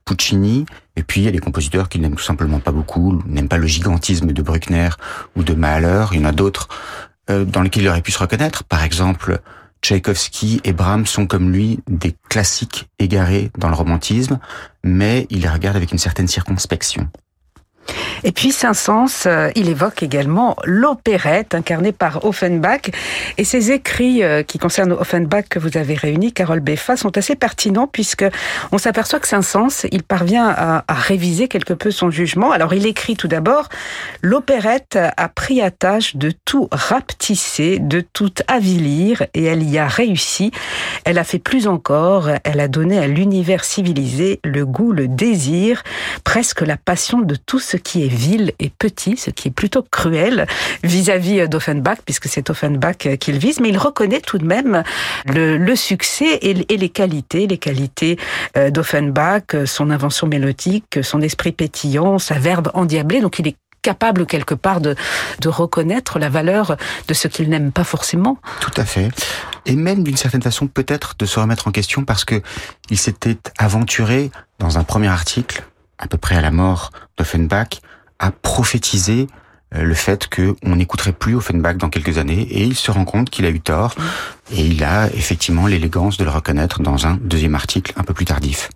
Puccini, 0.04 0.64
et 0.96 1.02
puis 1.02 1.20
il 1.20 1.24
y 1.24 1.28
a 1.28 1.32
des 1.32 1.38
compositeurs 1.38 1.88
qu'il 1.88 2.00
n'aime 2.00 2.14
tout 2.14 2.24
simplement 2.24 2.60
pas 2.60 2.72
beaucoup, 2.72 3.22
n'aiment 3.26 3.48
pas 3.48 3.58
le 3.58 3.66
gigantisme 3.66 4.32
de 4.32 4.42
Bruckner 4.42 4.88
ou 5.36 5.42
de 5.42 5.52
Mahler. 5.52 6.06
Il 6.12 6.20
y 6.20 6.22
en 6.22 6.28
a 6.28 6.32
d'autres 6.32 6.68
euh, 7.28 7.44
dans 7.44 7.60
lesquels 7.60 7.82
il 7.82 7.88
aurait 7.88 8.00
pu 8.00 8.12
se 8.12 8.18
reconnaître. 8.18 8.64
Par 8.64 8.82
exemple, 8.84 9.40
Tchaïkovski 9.82 10.60
et 10.64 10.72
Brahms 10.72 11.06
sont 11.06 11.26
comme 11.26 11.50
lui 11.50 11.80
des 11.88 12.14
classiques 12.28 12.88
égarés 12.98 13.50
dans 13.58 13.68
le 13.68 13.74
romantisme, 13.74 14.38
mais 14.84 15.26
il 15.30 15.42
les 15.42 15.48
regarde 15.48 15.76
avec 15.76 15.92
une 15.92 15.98
certaine 15.98 16.28
circonspection. 16.28 17.08
Et 18.24 18.32
puis 18.32 18.52
Saint-Saëns, 18.52 19.26
euh, 19.26 19.50
il 19.54 19.68
évoque 19.68 20.02
également 20.02 20.56
l'opérette 20.64 21.54
incarnée 21.54 21.92
par 21.92 22.24
Offenbach. 22.24 22.90
Et 23.36 23.44
ces 23.44 23.70
écrits 23.70 24.22
euh, 24.22 24.42
qui 24.42 24.58
concernent 24.58 24.92
Offenbach 24.92 25.44
que 25.48 25.58
vous 25.58 25.76
avez 25.76 25.94
réunis, 25.94 26.32
Carole 26.32 26.60
Beffa, 26.60 26.96
sont 26.96 27.16
assez 27.16 27.36
pertinents 27.36 27.86
puisque 27.86 28.24
on 28.72 28.78
s'aperçoit 28.78 29.20
que 29.20 29.28
Saint-Saëns, 29.28 29.86
il 29.92 30.02
parvient 30.02 30.48
à, 30.48 30.84
réviser 30.88 31.48
quelque 31.48 31.72
peu 31.72 31.90
son 31.90 32.10
jugement. 32.10 32.50
Alors 32.52 32.74
il 32.74 32.86
écrit 32.86 33.16
tout 33.16 33.28
d'abord, 33.28 33.68
l'opérette 34.20 34.98
a 35.16 35.28
pris 35.28 35.60
à 35.62 35.70
tâche 35.70 36.16
de 36.16 36.32
tout 36.44 36.68
rapetisser, 36.70 37.78
de 37.78 38.00
tout 38.00 38.32
avilir 38.48 39.22
et 39.34 39.44
elle 39.44 39.62
y 39.62 39.78
a 39.78 39.86
réussi. 39.86 40.50
Elle 41.04 41.18
a 41.18 41.24
fait 41.24 41.38
plus 41.38 41.66
encore, 41.66 42.28
elle 42.44 42.60
a 42.60 42.68
donné 42.68 42.98
à 42.98 43.06
l'univers 43.06 43.64
civilisé 43.64 44.40
le 44.44 44.66
goût, 44.66 44.92
le 44.92 45.08
désir, 45.08 45.82
presque 46.24 46.60
la 46.60 46.76
passion 46.76 47.20
de 47.20 47.36
tout 47.36 47.60
ce 47.60 47.76
qui 47.78 48.04
est 48.04 48.08
vil 48.08 48.52
et 48.58 48.70
petit, 48.70 49.16
ce 49.16 49.30
qui 49.30 49.48
est 49.48 49.52
plutôt 49.52 49.82
cruel 49.82 50.46
vis-à-vis 50.82 51.48
d'Offenbach, 51.48 51.98
puisque 52.04 52.28
c'est 52.28 52.50
Offenbach 52.50 52.96
qu'il 53.18 53.38
vise, 53.38 53.60
mais 53.60 53.70
il 53.70 53.78
reconnaît 53.78 54.20
tout 54.20 54.38
de 54.38 54.46
même 54.46 54.82
le, 55.26 55.74
succès 55.76 56.38
et, 56.42 56.54
les 56.54 56.88
qualités, 56.88 57.46
les 57.46 57.58
qualités 57.58 58.18
euh, 58.56 58.70
d'Offenbach, 58.70 59.64
son 59.66 59.90
invention 59.90 60.26
mélodique, 60.26 60.98
son 61.02 61.20
esprit 61.20 61.52
pétillant, 61.52 62.18
sa 62.18 62.38
verbe 62.38 62.70
endiablée, 62.74 63.20
donc 63.20 63.38
il 63.38 63.48
est 63.48 63.56
capable 63.82 64.26
quelque 64.26 64.54
part 64.54 64.80
de, 64.80 64.96
de 65.40 65.48
reconnaître 65.48 66.18
la 66.18 66.28
valeur 66.28 66.76
de 67.06 67.14
ce 67.14 67.28
qu'il 67.28 67.48
n'aime 67.48 67.72
pas 67.72 67.84
forcément. 67.84 68.38
Tout 68.60 68.72
à 68.76 68.84
fait. 68.84 69.08
Et 69.66 69.76
même 69.76 70.02
d'une 70.02 70.16
certaine 70.16 70.42
façon 70.42 70.66
peut-être 70.66 71.14
de 71.18 71.26
se 71.26 71.38
remettre 71.38 71.68
en 71.68 71.70
question 71.70 72.04
parce 72.04 72.24
que 72.24 72.42
il 72.90 72.98
s'était 72.98 73.38
aventuré 73.58 74.30
dans 74.58 74.78
un 74.78 74.84
premier 74.84 75.08
article 75.08 75.62
à 75.98 76.06
peu 76.06 76.18
près 76.18 76.36
à 76.36 76.40
la 76.40 76.50
mort 76.50 76.90
d'Offenbach, 77.16 77.80
a 78.18 78.30
prophétisé 78.30 79.26
euh, 79.74 79.82
le 79.82 79.94
fait 79.94 80.28
qu'on 80.28 80.76
n'écouterait 80.76 81.12
plus 81.12 81.34
Offenbach 81.34 81.76
dans 81.76 81.90
quelques 81.90 82.18
années 82.18 82.42
et 82.42 82.62
il 82.64 82.74
se 82.74 82.90
rend 82.90 83.04
compte 83.04 83.30
qu'il 83.30 83.44
a 83.44 83.50
eu 83.50 83.60
tort 83.60 83.94
et 84.50 84.64
il 84.64 84.82
a 84.82 85.08
effectivement 85.08 85.66
l'élégance 85.66 86.16
de 86.16 86.24
le 86.24 86.30
reconnaître 86.30 86.80
dans 86.80 87.06
un 87.06 87.18
deuxième 87.20 87.54
article 87.54 87.92
un 87.96 88.02
peu 88.02 88.14
plus 88.14 88.24
tardif. 88.24 88.70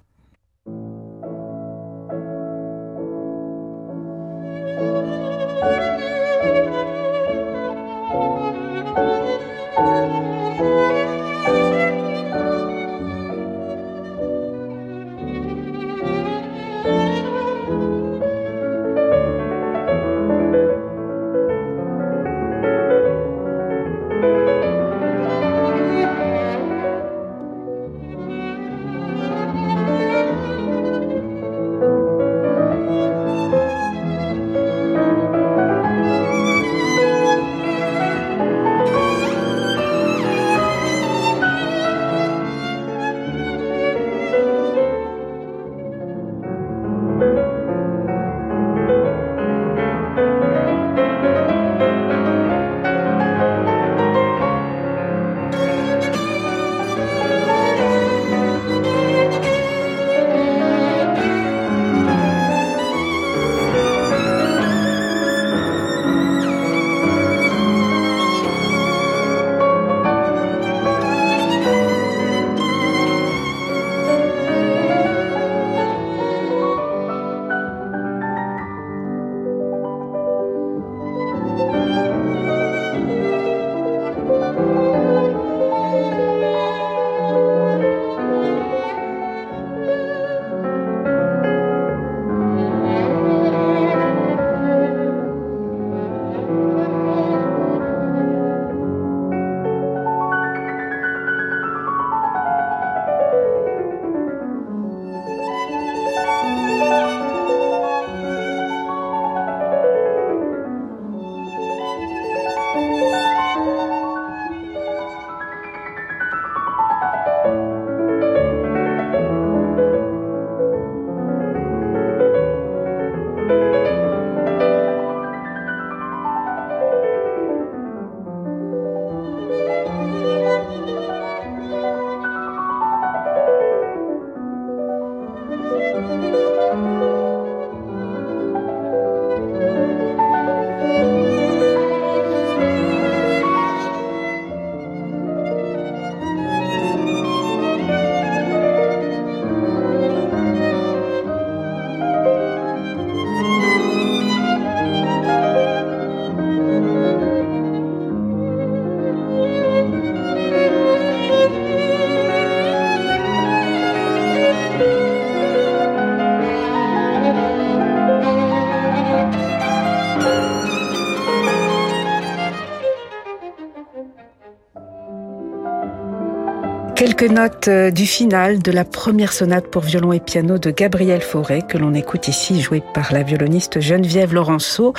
Quelques 177.23 177.35
notes 177.38 177.69
euh, 177.69 177.91
du 177.93 178.05
final 178.05 178.61
de 178.61 178.73
la 178.73 178.85
première 178.85 179.33
sonate 179.33 179.69
pour 179.69 179.83
violon 179.83 180.12
et 180.12 180.19
piano 180.19 180.59
de 180.59 180.73
Gabriel 180.73 181.23
Fauré 181.23 181.62
que 181.62 181.79
l'on 181.79 181.95
écoute 181.95 182.26
ici 182.26 182.61
jouée 182.61 182.83
par 182.95 183.12
la 183.12 183.23
violoniste 183.23 183.81
Geneviève 183.81 184.35
Laurenceau 184.35 184.93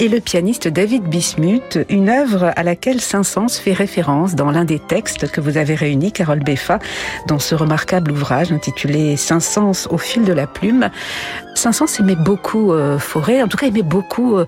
et 0.00 0.08
le 0.08 0.18
pianiste 0.18 0.66
David 0.66 1.04
Bismuth, 1.04 1.78
une 1.88 2.08
œuvre 2.08 2.52
à 2.56 2.64
laquelle 2.64 3.00
Saint-Saëns 3.00 3.60
fait 3.60 3.74
référence 3.74 4.34
dans 4.34 4.50
l'un 4.50 4.64
des 4.64 4.80
textes 4.80 5.30
que 5.30 5.40
vous 5.40 5.56
avez 5.56 5.76
réunis, 5.76 6.10
Carole 6.10 6.40
Beffa, 6.40 6.80
dans 7.28 7.38
ce 7.38 7.54
remarquable 7.54 8.10
ouvrage 8.10 8.50
intitulé 8.50 9.16
Saint-Saëns 9.16 9.86
au 9.88 9.98
fil 9.98 10.24
de 10.24 10.32
la 10.32 10.48
plume. 10.48 10.90
Saint-Saëns 11.54 12.00
aimait 12.00 12.16
beaucoup 12.16 12.72
euh, 12.72 12.98
Fauré, 12.98 13.40
en 13.40 13.46
tout 13.46 13.56
cas 13.56 13.68
aimait 13.68 13.82
beaucoup 13.82 14.36
euh, 14.36 14.46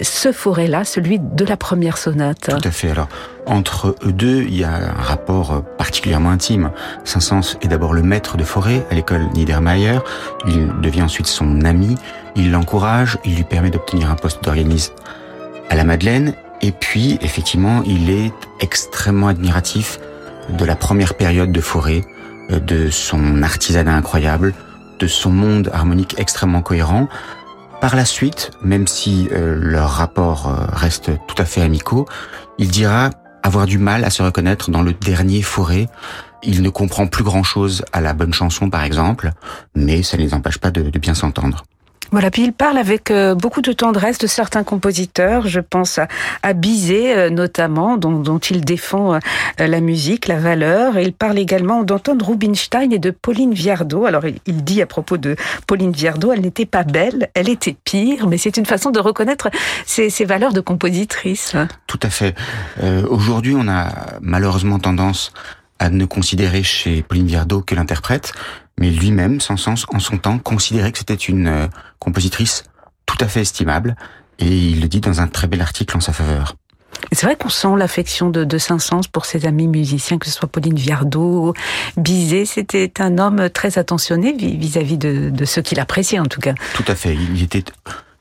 ce 0.00 0.32
Fauré-là, 0.32 0.82
celui 0.82 1.20
de 1.20 1.44
la 1.44 1.56
première 1.56 1.96
sonate. 1.96 2.50
Tout 2.60 2.68
à 2.68 2.72
fait. 2.72 2.90
Alors, 2.90 3.08
entre 3.46 3.96
eux 4.04 4.12
deux, 4.12 4.42
il 4.42 4.56
y 4.56 4.64
a 4.64 4.72
un 4.72 5.02
rapport 5.02 5.62
particulièrement 5.78 6.30
intime. 6.30 6.70
Saint-Saëns 7.04 7.56
est 7.60 7.68
d'abord 7.68 7.92
le 7.92 8.02
maître 8.02 8.36
de 8.36 8.44
Fauré 8.44 8.82
à 8.90 8.94
l'école 8.94 9.28
Niedermayer. 9.34 9.98
Il 10.46 10.80
devient 10.80 11.02
ensuite 11.02 11.26
son 11.26 11.62
ami. 11.64 11.96
Il 12.36 12.50
l'encourage. 12.50 13.18
Il 13.24 13.36
lui 13.36 13.44
permet 13.44 13.70
d'obtenir 13.70 14.10
un 14.10 14.14
poste 14.14 14.44
d'organiste 14.44 14.94
à 15.70 15.74
la 15.74 15.84
Madeleine. 15.84 16.34
Et 16.60 16.70
puis, 16.70 17.18
effectivement, 17.22 17.82
il 17.84 18.10
est 18.10 18.32
extrêmement 18.60 19.28
admiratif 19.28 19.98
de 20.48 20.64
la 20.64 20.76
première 20.76 21.14
période 21.14 21.52
de 21.52 21.60
Fauré, 21.60 22.04
euh, 22.50 22.60
de 22.60 22.90
son 22.90 23.42
artisanat 23.42 23.94
incroyable, 23.94 24.54
de 24.98 25.06
son 25.06 25.30
monde 25.30 25.70
harmonique 25.72 26.14
extrêmement 26.18 26.62
cohérent. 26.62 27.08
Par 27.80 27.96
la 27.96 28.04
suite, 28.04 28.52
même 28.62 28.86
si 28.86 29.28
euh, 29.32 29.56
leur 29.58 29.90
rapport 29.90 30.48
euh, 30.48 30.66
reste 30.72 31.10
tout 31.26 31.34
à 31.38 31.44
fait 31.44 31.62
amicaux, 31.62 32.06
il 32.58 32.68
dira 32.68 33.10
avoir 33.42 33.66
du 33.66 33.78
mal 33.78 34.04
à 34.04 34.10
se 34.10 34.22
reconnaître 34.22 34.70
dans 34.70 34.82
le 34.82 34.92
dernier 34.92 35.42
forêt. 35.42 35.88
Il 36.42 36.62
ne 36.62 36.70
comprend 36.70 37.06
plus 37.06 37.24
grand-chose 37.24 37.84
à 37.92 38.00
la 38.00 38.14
bonne 38.14 38.32
chanson, 38.32 38.70
par 38.70 38.82
exemple, 38.82 39.30
mais 39.74 40.02
ça 40.02 40.16
ne 40.16 40.22
les 40.22 40.34
empêche 40.34 40.58
pas 40.58 40.70
de, 40.70 40.82
de 40.82 40.98
bien 40.98 41.14
s'entendre. 41.14 41.64
Voilà, 42.12 42.30
puis 42.30 42.42
il 42.44 42.52
parle 42.52 42.76
avec 42.76 43.10
euh, 43.10 43.34
beaucoup 43.34 43.62
de 43.62 43.72
tendresse 43.72 44.18
de 44.18 44.26
certains 44.26 44.64
compositeurs. 44.64 45.46
Je 45.46 45.60
pense 45.60 45.98
à, 46.42 46.52
Bizet 46.52 47.16
euh, 47.16 47.30
notamment, 47.30 47.96
dont, 47.96 48.38
il 48.38 48.62
défend 48.62 49.14
euh, 49.14 49.18
la 49.58 49.80
musique, 49.80 50.28
la 50.28 50.38
valeur. 50.38 50.98
Et 50.98 51.04
il 51.04 51.14
parle 51.14 51.38
également 51.38 51.82
d'Anton 51.84 52.18
Rubinstein 52.22 52.92
et 52.92 52.98
de 52.98 53.10
Pauline 53.10 53.54
Viardot. 53.54 54.04
Alors 54.04 54.24
il 54.46 54.62
dit 54.62 54.82
à 54.82 54.86
propos 54.86 55.16
de 55.16 55.36
Pauline 55.66 55.92
Viardot, 55.92 56.32
elle 56.32 56.42
n'était 56.42 56.66
pas 56.66 56.84
belle, 56.84 57.30
elle 57.32 57.48
était 57.48 57.76
pire, 57.84 58.26
mais 58.26 58.36
c'est 58.36 58.58
une 58.58 58.66
façon 58.66 58.90
de 58.90 59.00
reconnaître 59.00 59.48
ses, 59.86 60.10
ses, 60.10 60.26
valeurs 60.26 60.52
de 60.52 60.60
compositrice. 60.60 61.56
Tout 61.86 62.00
à 62.02 62.10
fait. 62.10 62.34
Euh, 62.82 63.06
Aujourd'hui, 63.08 63.54
on 63.56 63.68
a 63.68 63.88
malheureusement 64.20 64.78
tendance 64.78 65.32
à 65.78 65.90
ne 65.90 66.04
considérer 66.04 66.62
chez 66.62 67.02
Pauline 67.02 67.26
Viardot 67.26 67.62
que 67.62 67.74
l'interprète, 67.74 68.32
mais 68.78 68.90
lui-même, 68.90 69.40
sans 69.40 69.56
sens, 69.56 69.86
en 69.92 69.98
son 69.98 70.18
temps, 70.18 70.38
considérait 70.38 70.92
que 70.92 70.98
c'était 70.98 71.14
une 71.14 71.46
euh, 71.46 71.66
compositrice 71.98 72.64
tout 73.06 73.18
à 73.20 73.28
fait 73.28 73.42
estimable, 73.42 73.96
et 74.38 74.48
il 74.48 74.80
le 74.80 74.88
dit 74.88 75.00
dans 75.00 75.20
un 75.20 75.28
très 75.28 75.46
bel 75.46 75.60
article 75.60 75.96
en 75.96 76.00
sa 76.00 76.12
faveur. 76.12 76.56
C'est 77.10 77.26
vrai 77.26 77.36
qu'on 77.36 77.48
sent 77.48 77.74
l'affection 77.76 78.30
de, 78.30 78.44
de 78.44 78.58
Saint-Saëns 78.58 79.08
pour 79.10 79.24
ses 79.24 79.46
amis 79.46 79.66
musiciens, 79.66 80.18
que 80.18 80.26
ce 80.26 80.32
soit 80.32 80.48
Pauline 80.48 80.76
Viardot, 80.76 81.54
Bizet. 81.96 82.44
C'était 82.44 82.92
un 83.00 83.18
homme 83.18 83.50
très 83.50 83.78
attentionné 83.78 84.32
vis-à-vis 84.32 84.98
de, 84.98 85.30
de 85.30 85.44
ceux 85.44 85.62
qu'il 85.62 85.80
appréciait, 85.80 86.20
en 86.20 86.26
tout 86.26 86.40
cas. 86.40 86.54
Tout 86.74 86.84
à 86.86 86.94
fait. 86.94 87.14
Il 87.14 87.42
était 87.42 87.64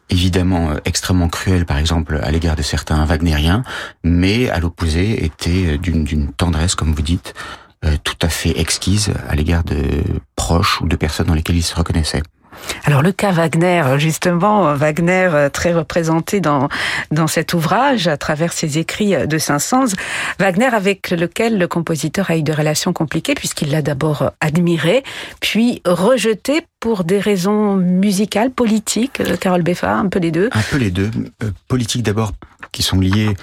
évidemment 0.09 0.71
extrêmement 0.85 1.29
cruel, 1.29 1.65
par 1.65 1.77
exemple, 1.77 2.19
à 2.21 2.31
l'égard 2.31 2.55
de 2.55 2.63
certains 2.63 3.03
wagnériens, 3.05 3.63
mais 4.03 4.49
à 4.49 4.59
l'opposé 4.59 5.25
était 5.25 5.77
d'une 5.77 6.31
tendresse, 6.33 6.75
comme 6.75 6.93
vous 6.93 7.01
dites, 7.01 7.33
euh, 7.33 7.61
tout 8.03 8.15
à 8.21 8.29
fait 8.29 8.59
exquise 8.59 9.13
à 9.27 9.35
l'égard 9.35 9.63
de 9.63 10.03
proches 10.35 10.81
ou 10.81 10.87
de 10.87 10.95
personnes 10.95 11.27
dans 11.27 11.33
lesquelles 11.33 11.57
il 11.57 11.63
se 11.63 11.75
reconnaissait. 11.75 12.21
Alors 12.83 13.01
le 13.01 13.11
cas 13.11 13.31
Wagner, 13.31 13.83
justement, 13.97 14.73
Wagner 14.75 15.29
euh, 15.33 15.49
très 15.49 15.73
représenté 15.73 16.39
dans 16.39 16.69
dans 17.11 17.27
cet 17.27 17.53
ouvrage 17.53 18.07
à 18.07 18.17
travers 18.17 18.53
ses 18.53 18.77
écrits 18.77 19.15
de 19.27 19.37
Saint-Saëns, 19.37 19.93
Wagner 20.39 20.65
avec 20.65 21.11
lequel 21.11 21.57
le 21.57 21.67
compositeur 21.67 22.31
a 22.31 22.37
eu 22.37 22.43
des 22.43 22.53
relations 22.53 22.93
compliquées 22.93 23.35
puisqu'il 23.35 23.71
l'a 23.71 23.81
d'abord 23.81 24.31
admiré, 24.41 25.03
puis 25.39 25.81
rejeté 25.85 26.61
pour 26.79 27.03
des 27.03 27.19
raisons 27.19 27.75
musicales, 27.75 28.51
politiques. 28.51 29.21
Euh, 29.21 29.37
Carole 29.37 29.63
Beffa, 29.63 29.93
un 29.93 30.07
peu 30.07 30.19
les 30.19 30.31
deux. 30.31 30.49
Un 30.51 30.63
peu 30.69 30.77
les 30.77 30.91
deux. 30.91 31.11
Euh, 31.43 31.51
politiques 31.67 32.03
d'abord, 32.03 32.31
qui 32.71 32.83
sont 32.83 32.99
liées 32.99 33.35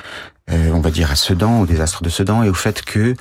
euh, 0.51 0.71
on 0.73 0.81
va 0.81 0.91
dire 0.91 1.11
à 1.11 1.17
Sedan, 1.17 1.61
au 1.61 1.67
désastre 1.67 2.03
de 2.03 2.09
Sedan, 2.09 2.43
et 2.43 2.49
au 2.49 2.55
fait 2.55 2.83
que 2.83 3.15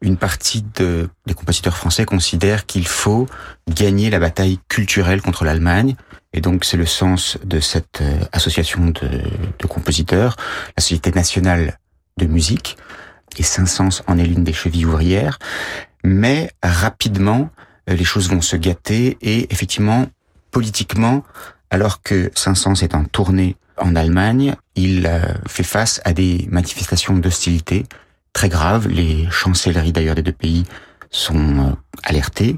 une 0.00 0.16
partie 0.16 0.64
de, 0.76 1.08
des 1.26 1.34
compositeurs 1.34 1.76
français 1.76 2.04
considèrent 2.04 2.66
qu'il 2.66 2.86
faut 2.86 3.28
gagner 3.68 4.10
la 4.10 4.18
bataille 4.18 4.58
culturelle 4.68 5.22
contre 5.22 5.44
l'Allemagne. 5.44 5.94
Et 6.32 6.40
donc 6.40 6.64
c'est 6.64 6.76
le 6.76 6.86
sens 6.86 7.38
de 7.44 7.60
cette 7.60 8.00
euh, 8.00 8.18
association 8.32 8.86
de, 8.86 9.22
de, 9.58 9.66
compositeurs, 9.66 10.36
la 10.76 10.82
Société 10.82 11.12
nationale 11.12 11.78
de 12.16 12.26
musique, 12.26 12.76
et 13.38 13.42
Saint-Saëns 13.42 14.02
en 14.06 14.18
est 14.18 14.24
l'une 14.24 14.44
des 14.44 14.52
chevilles 14.52 14.86
ouvrières. 14.86 15.38
Mais 16.04 16.50
rapidement, 16.62 17.50
euh, 17.88 17.94
les 17.94 18.04
choses 18.04 18.28
vont 18.28 18.40
se 18.40 18.56
gâter 18.56 19.18
et 19.20 19.52
effectivement, 19.52 20.06
politiquement, 20.50 21.22
alors 21.70 22.02
que 22.02 22.30
Saint-Saëns 22.34 22.82
est 22.82 22.94
en 22.94 23.04
tournée 23.04 23.56
en 23.76 23.96
Allemagne, 23.96 24.54
il 24.74 25.06
euh, 25.06 25.20
fait 25.46 25.62
face 25.62 26.00
à 26.04 26.12
des 26.12 26.46
manifestations 26.50 27.16
d'hostilité 27.16 27.84
très 28.32 28.48
graves. 28.48 28.88
Les 28.88 29.28
chancelleries 29.30 29.92
d'ailleurs 29.92 30.14
des 30.14 30.22
deux 30.22 30.32
pays 30.32 30.64
sont 31.10 31.58
euh, 31.58 31.72
alertées. 32.04 32.56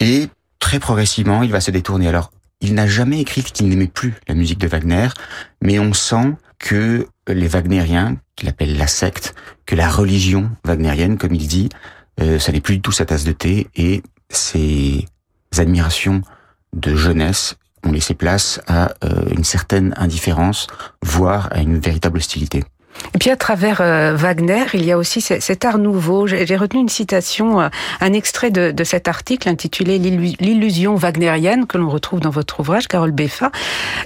Et 0.00 0.28
très 0.58 0.78
progressivement, 0.78 1.42
il 1.42 1.50
va 1.50 1.60
se 1.60 1.70
détourner. 1.70 2.08
Alors, 2.08 2.30
il 2.60 2.74
n'a 2.74 2.86
jamais 2.86 3.20
écrit 3.20 3.42
qu'il 3.42 3.68
n'aimait 3.68 3.86
plus 3.86 4.14
la 4.26 4.34
musique 4.34 4.58
de 4.58 4.66
Wagner, 4.66 5.08
mais 5.62 5.78
on 5.78 5.92
sent 5.92 6.34
que 6.58 7.06
les 7.28 7.46
Wagnériens, 7.46 8.16
qu'il 8.34 8.48
appelle 8.48 8.76
la 8.76 8.86
secte, 8.86 9.34
que 9.66 9.76
la 9.76 9.88
religion 9.88 10.50
wagnérienne, 10.64 11.18
comme 11.18 11.34
il 11.34 11.46
dit, 11.46 11.68
euh, 12.20 12.38
ça 12.38 12.52
n'est 12.52 12.60
plus 12.60 12.76
du 12.76 12.82
tout 12.82 12.92
sa 12.92 13.04
tasse 13.04 13.24
de 13.24 13.32
thé, 13.32 13.68
et 13.76 14.02
ses 14.28 15.06
admirations 15.56 16.22
de 16.72 16.96
jeunesse 16.96 17.56
ont 17.88 17.92
laissé 17.92 18.14
place 18.14 18.60
à 18.66 18.92
euh, 19.04 19.24
une 19.30 19.44
certaine 19.44 19.94
indifférence, 19.96 20.66
voire 21.02 21.48
à 21.50 21.60
une 21.60 21.78
véritable 21.78 22.18
hostilité. 22.18 22.64
Et 23.14 23.18
puis 23.18 23.30
à 23.30 23.36
travers 23.36 23.80
euh, 23.80 24.14
Wagner, 24.14 24.64
il 24.74 24.84
y 24.84 24.92
a 24.92 24.98
aussi 24.98 25.20
cet 25.20 25.64
art 25.64 25.78
nouveau. 25.78 26.26
J'ai 26.26 26.56
retenu 26.56 26.80
une 26.80 26.88
citation, 26.88 27.60
euh, 27.60 27.68
un 28.00 28.12
extrait 28.12 28.50
de, 28.50 28.84
cet 28.84 29.08
article 29.08 29.48
intitulé 29.48 29.98
L'illusion 29.98 30.94
wagnérienne 30.94 31.66
que 31.66 31.78
l'on 31.78 31.88
retrouve 31.88 32.20
dans 32.20 32.30
votre 32.30 32.60
ouvrage, 32.60 32.86
Carole 32.86 33.12
Beffa, 33.12 33.50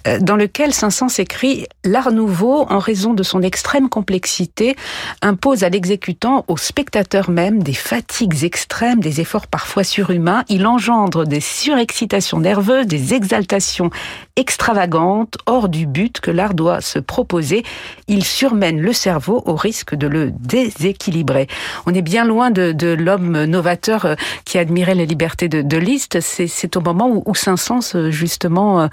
euh, 0.06 0.18
dans 0.20 0.36
lequel 0.36 0.72
Saint-Saëns 0.72 1.18
écrit 1.18 1.66
L'art 1.84 2.12
nouveau, 2.12 2.66
en 2.70 2.78
raison 2.78 3.12
de 3.14 3.22
son 3.22 3.42
extrême 3.42 3.88
complexité, 3.88 4.76
impose 5.20 5.64
à 5.64 5.68
l'exécutant, 5.68 6.44
au 6.48 6.56
spectateur 6.56 7.30
même, 7.30 7.62
des 7.62 7.74
fatigues 7.74 8.44
extrêmes, 8.44 9.00
des 9.00 9.20
efforts 9.20 9.46
parfois 9.46 9.84
surhumains. 9.84 10.44
Il 10.48 10.66
engendre 10.66 11.26
des 11.26 11.40
surexcitations 11.40 12.40
nerveuses, 12.40 12.86
des 12.86 13.14
exaltations 13.14 13.90
extravagantes, 14.36 15.36
hors 15.46 15.68
du 15.68 15.86
but 15.86 16.20
que 16.20 16.30
l'art 16.30 16.54
doit 16.54 16.80
se 16.80 16.98
proposer. 16.98 17.64
Il 18.08 18.24
surmène 18.24 18.71
le 18.80 18.92
cerveau 18.92 19.42
au 19.46 19.54
risque 19.54 19.94
de 19.94 20.06
le 20.06 20.30
déséquilibrer. 20.30 21.48
On 21.86 21.94
est 21.94 22.02
bien 22.02 22.24
loin 22.24 22.50
de, 22.50 22.72
de 22.72 22.88
l'homme 22.88 23.44
novateur 23.44 24.04
euh, 24.04 24.14
qui 24.44 24.58
admirait 24.58 24.94
la 24.94 25.04
liberté 25.04 25.48
de, 25.48 25.62
de 25.62 25.76
Liszt. 25.76 26.20
C'est 26.20 26.76
au 26.76 26.80
moment 26.80 27.08
où, 27.08 27.22
où 27.26 27.34
Saint-Saëns, 27.34 27.94
euh, 27.94 28.10
justement, 28.10 28.82
euh, 28.82 28.88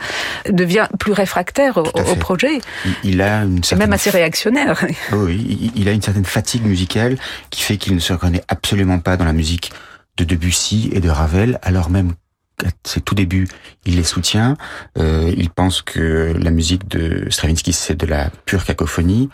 devient 0.49 0.87
plus 0.99 1.13
réfractaire 1.13 1.77
au, 1.77 1.83
au, 1.83 2.15
projet. 2.15 2.61
Il 3.03 3.21
a 3.21 3.43
une 3.43 3.63
certaine... 3.63 3.87
même 3.87 3.93
assez 3.93 4.09
réactionnaire. 4.09 4.85
Oui, 5.11 5.71
il 5.75 5.87
a 5.89 5.91
une 5.91 6.01
certaine 6.01 6.25
fatigue 6.25 6.65
musicale 6.65 7.17
qui 7.49 7.61
fait 7.61 7.77
qu'il 7.77 7.95
ne 7.95 7.99
se 7.99 8.13
reconnaît 8.13 8.43
absolument 8.47 8.99
pas 8.99 9.17
dans 9.17 9.25
la 9.25 9.33
musique 9.33 9.71
de 10.17 10.23
Debussy 10.23 10.89
et 10.93 10.99
de 10.99 11.09
Ravel, 11.09 11.59
alors 11.63 11.89
même 11.89 12.13
ses 12.85 13.01
tout 13.01 13.15
débuts, 13.15 13.47
il 13.85 13.95
les 13.95 14.03
soutient. 14.03 14.55
Euh, 14.97 15.33
il 15.37 15.49
pense 15.49 15.81
que 15.81 16.33
la 16.37 16.51
musique 16.51 16.87
de 16.87 17.29
Stravinsky, 17.29 17.73
c'est 17.73 17.95
de 17.95 18.05
la 18.05 18.29
pure 18.45 18.65
cacophonie. 18.65 19.29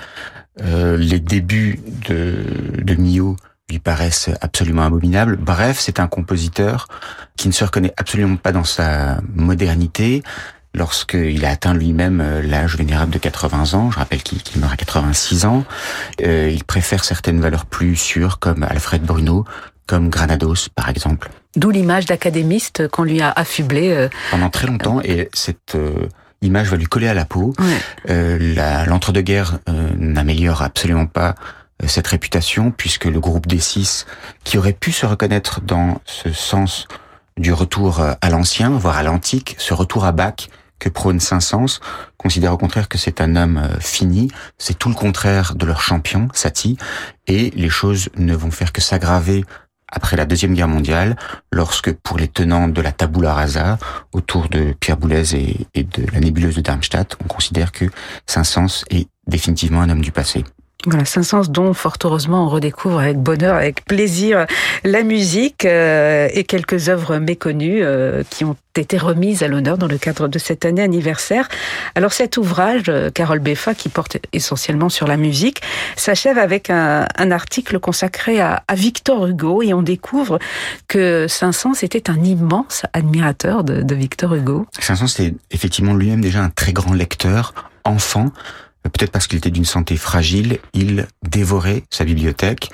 Euh, 0.62 0.98
les 0.98 1.20
débuts 1.20 1.80
de, 2.08 2.44
de 2.82 2.96
Mio 2.96 3.36
lui 3.70 3.80
paraissent 3.80 4.30
absolument 4.42 4.84
abominables. 4.84 5.38
Bref, 5.38 5.80
c'est 5.80 6.00
un 6.00 6.08
compositeur 6.08 6.88
qui 7.36 7.48
ne 7.48 7.54
se 7.54 7.64
reconnaît 7.64 7.94
absolument 7.98 8.38
pas 8.38 8.52
dans 8.52 8.64
sa 8.64 9.20
modernité. 9.34 10.24
Lorsqu'il 10.76 11.46
a 11.46 11.52
atteint 11.52 11.74
lui-même 11.74 12.22
euh, 12.22 12.42
l'âge 12.42 12.76
vénérable 12.76 13.12
de 13.12 13.18
80 13.18 13.76
ans, 13.76 13.92
je 13.92 13.98
rappelle 13.98 14.22
qu'il 14.22 14.44
qu 14.44 14.60
meurt 14.60 14.74
à 14.74 14.76
86 14.76 15.46
ans, 15.46 15.64
euh, 16.22 16.50
il 16.54 16.66
préfère 16.66 17.06
certaines 17.06 17.40
valeurs 17.40 17.66
plus 17.66 17.96
sûres 17.96 18.40
comme 18.40 18.64
Alfred 18.64 19.02
Bruno, 19.02 19.46
comme 19.88 20.10
Granados 20.10 20.70
par 20.76 20.90
exemple. 20.90 21.30
D'où 21.56 21.70
l'image 21.70 22.06
d'académiste 22.06 22.88
qu'on 22.90 23.04
lui 23.04 23.22
a 23.22 23.32
affublé. 23.32 23.92
Euh... 23.92 24.10
Pendant 24.32 24.50
très 24.50 24.68
longtemps, 24.68 25.02
et 25.02 25.30
cette 25.34 25.76
euh, 25.76 26.08
image 26.42 26.70
va 26.70 26.78
lui 26.78 26.86
coller 26.86 27.08
à 27.08 27.14
la 27.14 27.26
peau. 27.26 27.54
Ouais. 27.60 27.78
Euh, 28.10 28.86
L'entre-deux-guerres 28.88 29.60
euh, 29.70 29.90
n'améliore 29.98 30.62
absolument 30.62 31.06
pas 31.06 31.36
cette 31.86 32.08
réputation, 32.08 32.72
puisque 32.72 33.06
le 33.06 33.20
groupe 33.20 33.48
D6, 33.48 34.06
qui 34.44 34.58
aurait 34.58 34.74
pu 34.74 34.92
se 34.92 35.06
reconnaître 35.06 35.62
dans 35.62 36.02
ce 36.06 36.32
sens 36.32 36.88
du 37.38 37.52
retour 37.52 38.00
à 38.00 38.30
l'ancien, 38.30 38.70
voire 38.70 38.96
à 38.96 39.04
l'antique, 39.04 39.56
ce 39.58 39.74
retour 39.74 40.06
à 40.06 40.14
Bach 40.14 40.48
que 40.80 40.88
prône 40.88 41.20
Saint-Saëns, 41.20 41.80
considère 42.18 42.54
au 42.54 42.58
contraire 42.58 42.88
que 42.88 42.98
c'est 42.98 43.20
un 43.20 43.36
homme 43.36 43.62
fini, 43.82 44.30
c'est 44.58 44.78
tout 44.78 44.88
le 44.88 44.96
contraire 44.96 45.56
de 45.56 45.66
leur 45.66 45.82
champion, 45.82 46.30
Satie, 46.34 46.78
et 47.28 47.52
les 47.52 47.70
choses 47.70 48.10
ne 48.16 48.36
vont 48.36 48.52
faire 48.52 48.72
que 48.72 48.82
s'aggraver 48.82 49.44
après 49.96 50.18
la 50.18 50.26
Deuxième 50.26 50.54
Guerre 50.54 50.68
mondiale, 50.68 51.16
lorsque 51.52 51.92
pour 51.94 52.18
les 52.18 52.28
tenants 52.28 52.68
de 52.68 52.82
la 52.82 52.92
tabula 52.92 53.34
rasa, 53.34 53.80
autour 54.14 54.50
de 54.50 54.74
Pierre 54.80 54.98
Boulez 54.98 55.36
et, 55.74 55.84
de 55.84 56.06
la 56.12 56.20
nébuleuse 56.20 56.56
de 56.56 56.62
Darmstadt, 56.62 57.16
on 57.24 57.28
considère 57.28 57.72
que 57.72 57.86
Saint-Saëns 58.28 58.84
est 58.92 59.08
définitivement 59.26 59.82
un 59.82 59.90
homme 59.90 60.02
du 60.02 60.12
passé. 60.12 60.44
Voilà, 60.86 61.06
Saint-Saëns 61.06 61.50
dont, 61.50 61.74
fort 61.74 61.98
heureusement, 62.04 62.46
on 62.46 62.50
redécouvre 62.50 63.00
avec 63.00 63.18
bonheur, 63.18 63.56
avec 63.56 63.84
plaisir, 63.86 64.46
la 64.84 65.02
musique 65.02 65.66
euh, 65.66 66.28
et 66.32 66.44
quelques 66.44 66.90
œuvres 66.90 67.18
méconnues 67.18 67.82
euh, 67.82 68.24
qui 68.30 68.46
ont 68.46 68.56
été 68.76 68.98
remises 68.98 69.42
à 69.42 69.48
l'honneur 69.48 69.78
dans 69.78 69.88
le 69.88 69.98
cadre 69.98 70.28
de 70.28 70.38
cette 70.38 70.64
année 70.64 70.84
anniversaire. 70.84 71.48
Alors 71.96 72.14
cet 72.14 72.38
ouvrage, 72.38 72.84
euh, 72.90 73.10
Carole 73.10 73.40
Beffa, 73.40 73.74
qui 73.74 73.90
porte 73.90 74.18
essentiellement 74.32 74.90
sur 74.90 75.08
la 75.08 75.18
musique, 75.18 75.62
s'achève 75.96 76.38
avec 76.38 76.70
un, 76.70 77.08
un, 77.18 77.32
article 77.32 77.80
consacré 77.80 78.40
à, 78.40 78.64
à, 78.68 78.76
Victor 78.76 79.26
Hugo 79.26 79.64
et 79.64 79.74
on 79.74 79.82
découvre 79.82 80.38
que 80.88 81.26
Saint-Saëns 81.28 81.84
était 81.84 82.12
un 82.12 82.22
immense 82.24 82.84
admirateur 82.94 83.64
de, 83.64 83.82
de 83.82 83.96
Victor 83.96 84.36
Hugo. 84.36 84.68
Saint-Saëns 84.80 85.08
était 85.08 85.38
effectivement 85.50 85.96
lui-même 85.96 86.22
déjà 86.22 86.44
un 86.44 86.50
très 86.50 86.74
grand 86.74 86.94
lecteur, 86.94 87.54
enfant, 87.86 88.32
peut-être 88.90 89.12
parce 89.12 89.28
qu'il 89.28 89.38
était 89.38 89.52
d'une 89.52 89.66
santé 89.66 89.98
fragile, 89.98 90.60
il 90.74 91.08
dévorait 91.28 91.84
sa 91.90 92.04
bibliothèque 92.04 92.70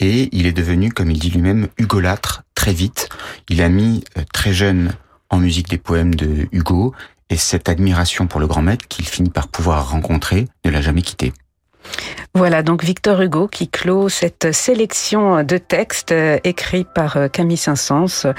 et 0.00 0.28
il 0.32 0.46
est 0.46 0.52
devenu, 0.52 0.92
comme 0.92 1.10
il 1.10 1.18
dit 1.18 1.30
lui-même, 1.30 1.68
hugolâtre 1.78 2.42
très 2.54 2.72
vite. 2.72 3.08
Il 3.48 3.62
a 3.62 3.68
mis 3.68 4.04
très 4.32 4.52
jeune 4.52 4.92
en 5.30 5.38
musique 5.38 5.68
des 5.68 5.78
poèmes 5.78 6.14
de 6.14 6.48
Hugo 6.52 6.94
et 7.30 7.36
cette 7.36 7.68
admiration 7.68 8.26
pour 8.26 8.40
le 8.40 8.46
grand 8.46 8.62
maître 8.62 8.86
qu'il 8.88 9.06
finit 9.06 9.30
par 9.30 9.48
pouvoir 9.48 9.90
rencontrer 9.90 10.46
ne 10.64 10.70
l'a 10.70 10.82
jamais 10.82 11.02
quitté. 11.02 11.32
Voilà 12.34 12.62
donc 12.62 12.82
Victor 12.82 13.20
Hugo 13.20 13.46
qui 13.46 13.68
clôt 13.68 14.08
cette 14.08 14.52
sélection 14.52 15.42
de 15.42 15.58
textes 15.58 16.14
écrits 16.44 16.86
par 16.94 17.18
Camille 17.30 17.56
Saint-Saëns 17.56 18.32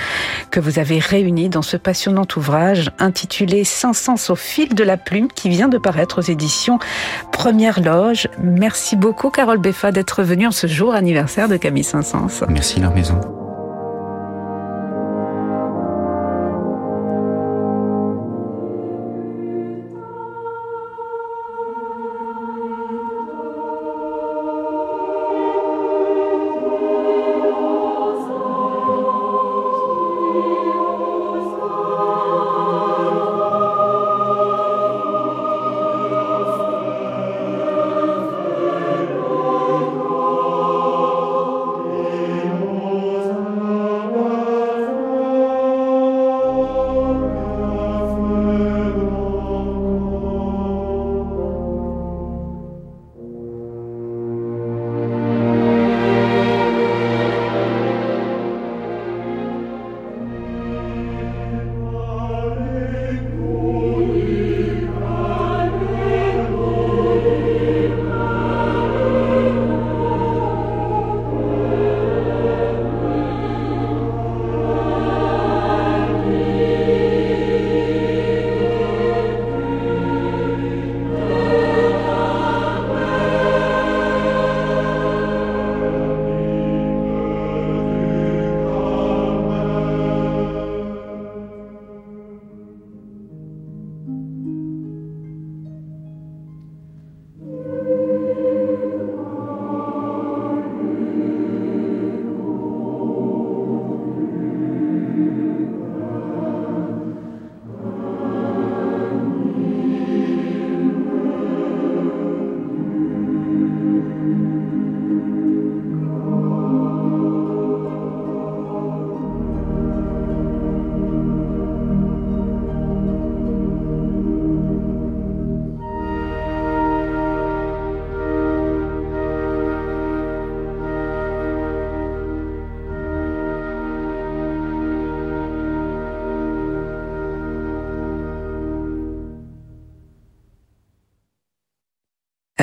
que 0.49 0.59
vous 0.59 0.79
avez 0.79 0.99
réunis 0.99 1.49
dans 1.49 1.61
ce 1.61 1.77
passionnant 1.77 2.25
ouvrage 2.35 2.91
intitulé 2.99 3.63
Saint-Saëns 3.63 4.31
au 4.31 4.35
fil 4.35 4.73
de 4.73 4.83
la 4.83 4.97
plume 4.97 5.27
qui 5.27 5.49
vient 5.49 5.69
de 5.69 5.77
paraître 5.77 6.19
aux 6.19 6.31
éditions 6.31 6.79
Première 7.31 7.81
Loge. 7.81 8.27
Merci 8.41 8.95
beaucoup 8.95 9.29
Carole 9.29 9.59
Beffa 9.59 9.91
d'être 9.91 10.23
venue 10.23 10.47
en 10.47 10.51
ce 10.51 10.67
jour 10.67 10.95
anniversaire 10.95 11.47
de 11.47 11.57
Camille 11.57 11.83
Saint-Saëns. 11.83 12.45
Merci 12.49 12.79
leur 12.79 12.93
maison. 12.93 13.19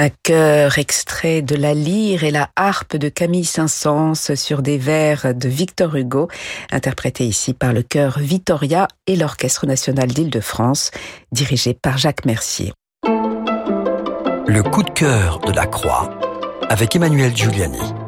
Un 0.00 0.08
chœur 0.08 0.78
extrait 0.78 1.42
de 1.42 1.54
la 1.54 1.74
lyre 1.74 2.24
et 2.24 2.30
la 2.30 2.48
harpe 2.56 2.96
de 2.96 3.10
Camille 3.10 3.44
Saint-Saëns 3.44 4.34
sur 4.34 4.62
des 4.62 4.78
vers 4.78 5.34
de 5.34 5.46
Victor 5.46 5.94
Hugo, 5.94 6.28
interprété 6.70 7.26
ici 7.26 7.52
par 7.52 7.74
le 7.74 7.82
chœur 7.82 8.18
Vittoria 8.18 8.88
et 9.06 9.14
l'Orchestre 9.14 9.66
national 9.66 10.08
d'Île-de-France, 10.08 10.90
dirigé 11.32 11.74
par 11.74 11.98
Jacques 11.98 12.24
Mercier. 12.24 12.72
Le 13.04 14.62
coup 14.62 14.82
de 14.82 14.90
cœur 14.90 15.38
de 15.40 15.52
la 15.52 15.66
Croix, 15.66 16.08
avec 16.70 16.96
Emmanuel 16.96 17.36
Giuliani. 17.36 17.99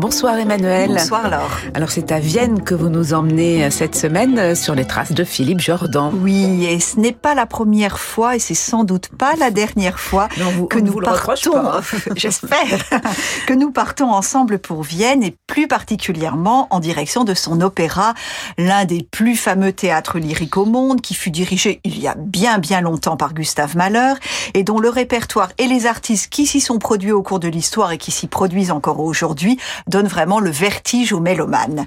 Bonsoir 0.00 0.38
Emmanuel. 0.38 0.88
Bonsoir 0.88 1.28
Laure. 1.28 1.58
Alors 1.74 1.90
c'est 1.90 2.10
à 2.10 2.20
Vienne 2.20 2.62
que 2.62 2.74
vous 2.74 2.88
nous 2.88 3.12
emmenez 3.12 3.70
cette 3.70 3.94
semaine 3.94 4.54
sur 4.54 4.74
les 4.74 4.86
traces 4.86 5.12
de 5.12 5.24
Philippe 5.24 5.60
Jordan. 5.60 6.10
Oui, 6.22 6.64
et 6.64 6.80
ce 6.80 6.98
n'est 6.98 7.12
pas 7.12 7.34
la 7.34 7.44
première 7.44 7.98
fois 7.98 8.34
et 8.34 8.38
c'est 8.38 8.54
sans 8.54 8.84
doute 8.84 9.08
pas 9.08 9.34
la 9.38 9.50
dernière 9.50 10.00
fois 10.00 10.30
non, 10.38 10.50
vous, 10.52 10.66
que 10.68 10.78
nous 10.78 10.92
vous 10.92 11.00
partons, 11.02 11.52
j'espère, 12.16 12.78
que 13.46 13.52
nous 13.52 13.72
partons 13.72 14.10
ensemble 14.10 14.58
pour 14.58 14.84
Vienne 14.84 15.22
et 15.22 15.36
plus 15.46 15.68
particulièrement 15.68 16.66
en 16.70 16.80
direction 16.80 17.24
de 17.24 17.34
son 17.34 17.60
opéra, 17.60 18.14
l'un 18.56 18.86
des 18.86 19.02
plus 19.02 19.36
fameux 19.36 19.74
théâtres 19.74 20.18
lyriques 20.18 20.56
au 20.56 20.64
monde 20.64 21.02
qui 21.02 21.12
fut 21.12 21.30
dirigé 21.30 21.78
il 21.84 22.00
y 22.00 22.08
a 22.08 22.14
bien 22.16 22.56
bien 22.56 22.80
longtemps 22.80 23.18
par 23.18 23.34
Gustave 23.34 23.76
Mahler 23.76 24.14
et 24.54 24.62
dont 24.62 24.78
le 24.78 24.88
répertoire 24.88 25.50
et 25.58 25.66
les 25.66 25.84
artistes 25.84 26.30
qui 26.30 26.46
s'y 26.46 26.62
sont 26.62 26.78
produits 26.78 27.12
au 27.12 27.22
cours 27.22 27.38
de 27.38 27.48
l'histoire 27.48 27.92
et 27.92 27.98
qui 27.98 28.12
s'y 28.12 28.28
produisent 28.28 28.70
encore 28.70 29.00
aujourd'hui 29.00 29.58
donne 29.90 30.06
vraiment 30.06 30.40
le 30.40 30.50
vertige 30.50 31.12
aux 31.12 31.20
mélomanes. 31.20 31.86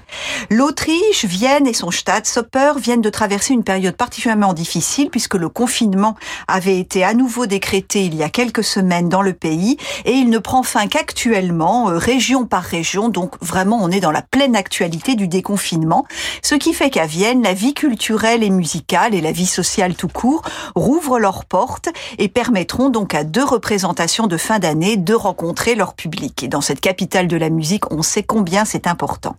L'Autriche, 0.50 1.24
Vienne 1.24 1.66
et 1.66 1.72
son 1.72 1.90
Staatsoper 1.90 2.74
viennent 2.78 3.00
de 3.00 3.10
traverser 3.10 3.54
une 3.54 3.64
période 3.64 3.96
particulièrement 3.96 4.54
difficile 4.54 5.10
puisque 5.10 5.34
le 5.34 5.48
confinement 5.48 6.14
avait 6.46 6.78
été 6.78 7.02
à 7.02 7.14
nouveau 7.14 7.46
décrété 7.46 8.04
il 8.04 8.14
y 8.14 8.22
a 8.22 8.28
quelques 8.28 8.62
semaines 8.62 9.08
dans 9.08 9.22
le 9.22 9.32
pays 9.32 9.76
et 10.04 10.12
il 10.12 10.30
ne 10.30 10.38
prend 10.38 10.62
fin 10.62 10.86
qu'actuellement, 10.86 11.90
euh, 11.90 11.98
région 11.98 12.46
par 12.46 12.62
région, 12.62 13.08
donc 13.08 13.34
vraiment 13.40 13.78
on 13.80 13.90
est 13.90 14.00
dans 14.00 14.12
la 14.12 14.22
pleine 14.22 14.54
actualité 14.54 15.16
du 15.16 15.26
déconfinement, 15.26 16.06
ce 16.42 16.54
qui 16.54 16.74
fait 16.74 16.90
qu'à 16.90 17.06
Vienne, 17.06 17.42
la 17.42 17.54
vie 17.54 17.74
culturelle 17.74 18.42
et 18.42 18.50
musicale 18.50 19.14
et 19.14 19.20
la 19.20 19.32
vie 19.32 19.46
sociale 19.46 19.94
tout 19.94 20.08
court 20.08 20.42
rouvrent 20.74 21.18
leurs 21.18 21.44
portes 21.44 21.88
et 22.18 22.28
permettront 22.28 22.90
donc 22.90 23.14
à 23.14 23.24
deux 23.24 23.44
représentations 23.44 24.26
de 24.26 24.36
fin 24.36 24.58
d'année 24.58 24.96
de 24.96 25.14
rencontrer 25.14 25.74
leur 25.74 25.94
public. 25.94 26.42
Et 26.42 26.48
dans 26.48 26.60
cette 26.60 26.80
capitale 26.80 27.28
de 27.28 27.36
la 27.36 27.50
musique, 27.50 27.90
on 27.94 28.02
sait 28.02 28.22
combien 28.22 28.64
c'est 28.64 28.86
important. 28.86 29.36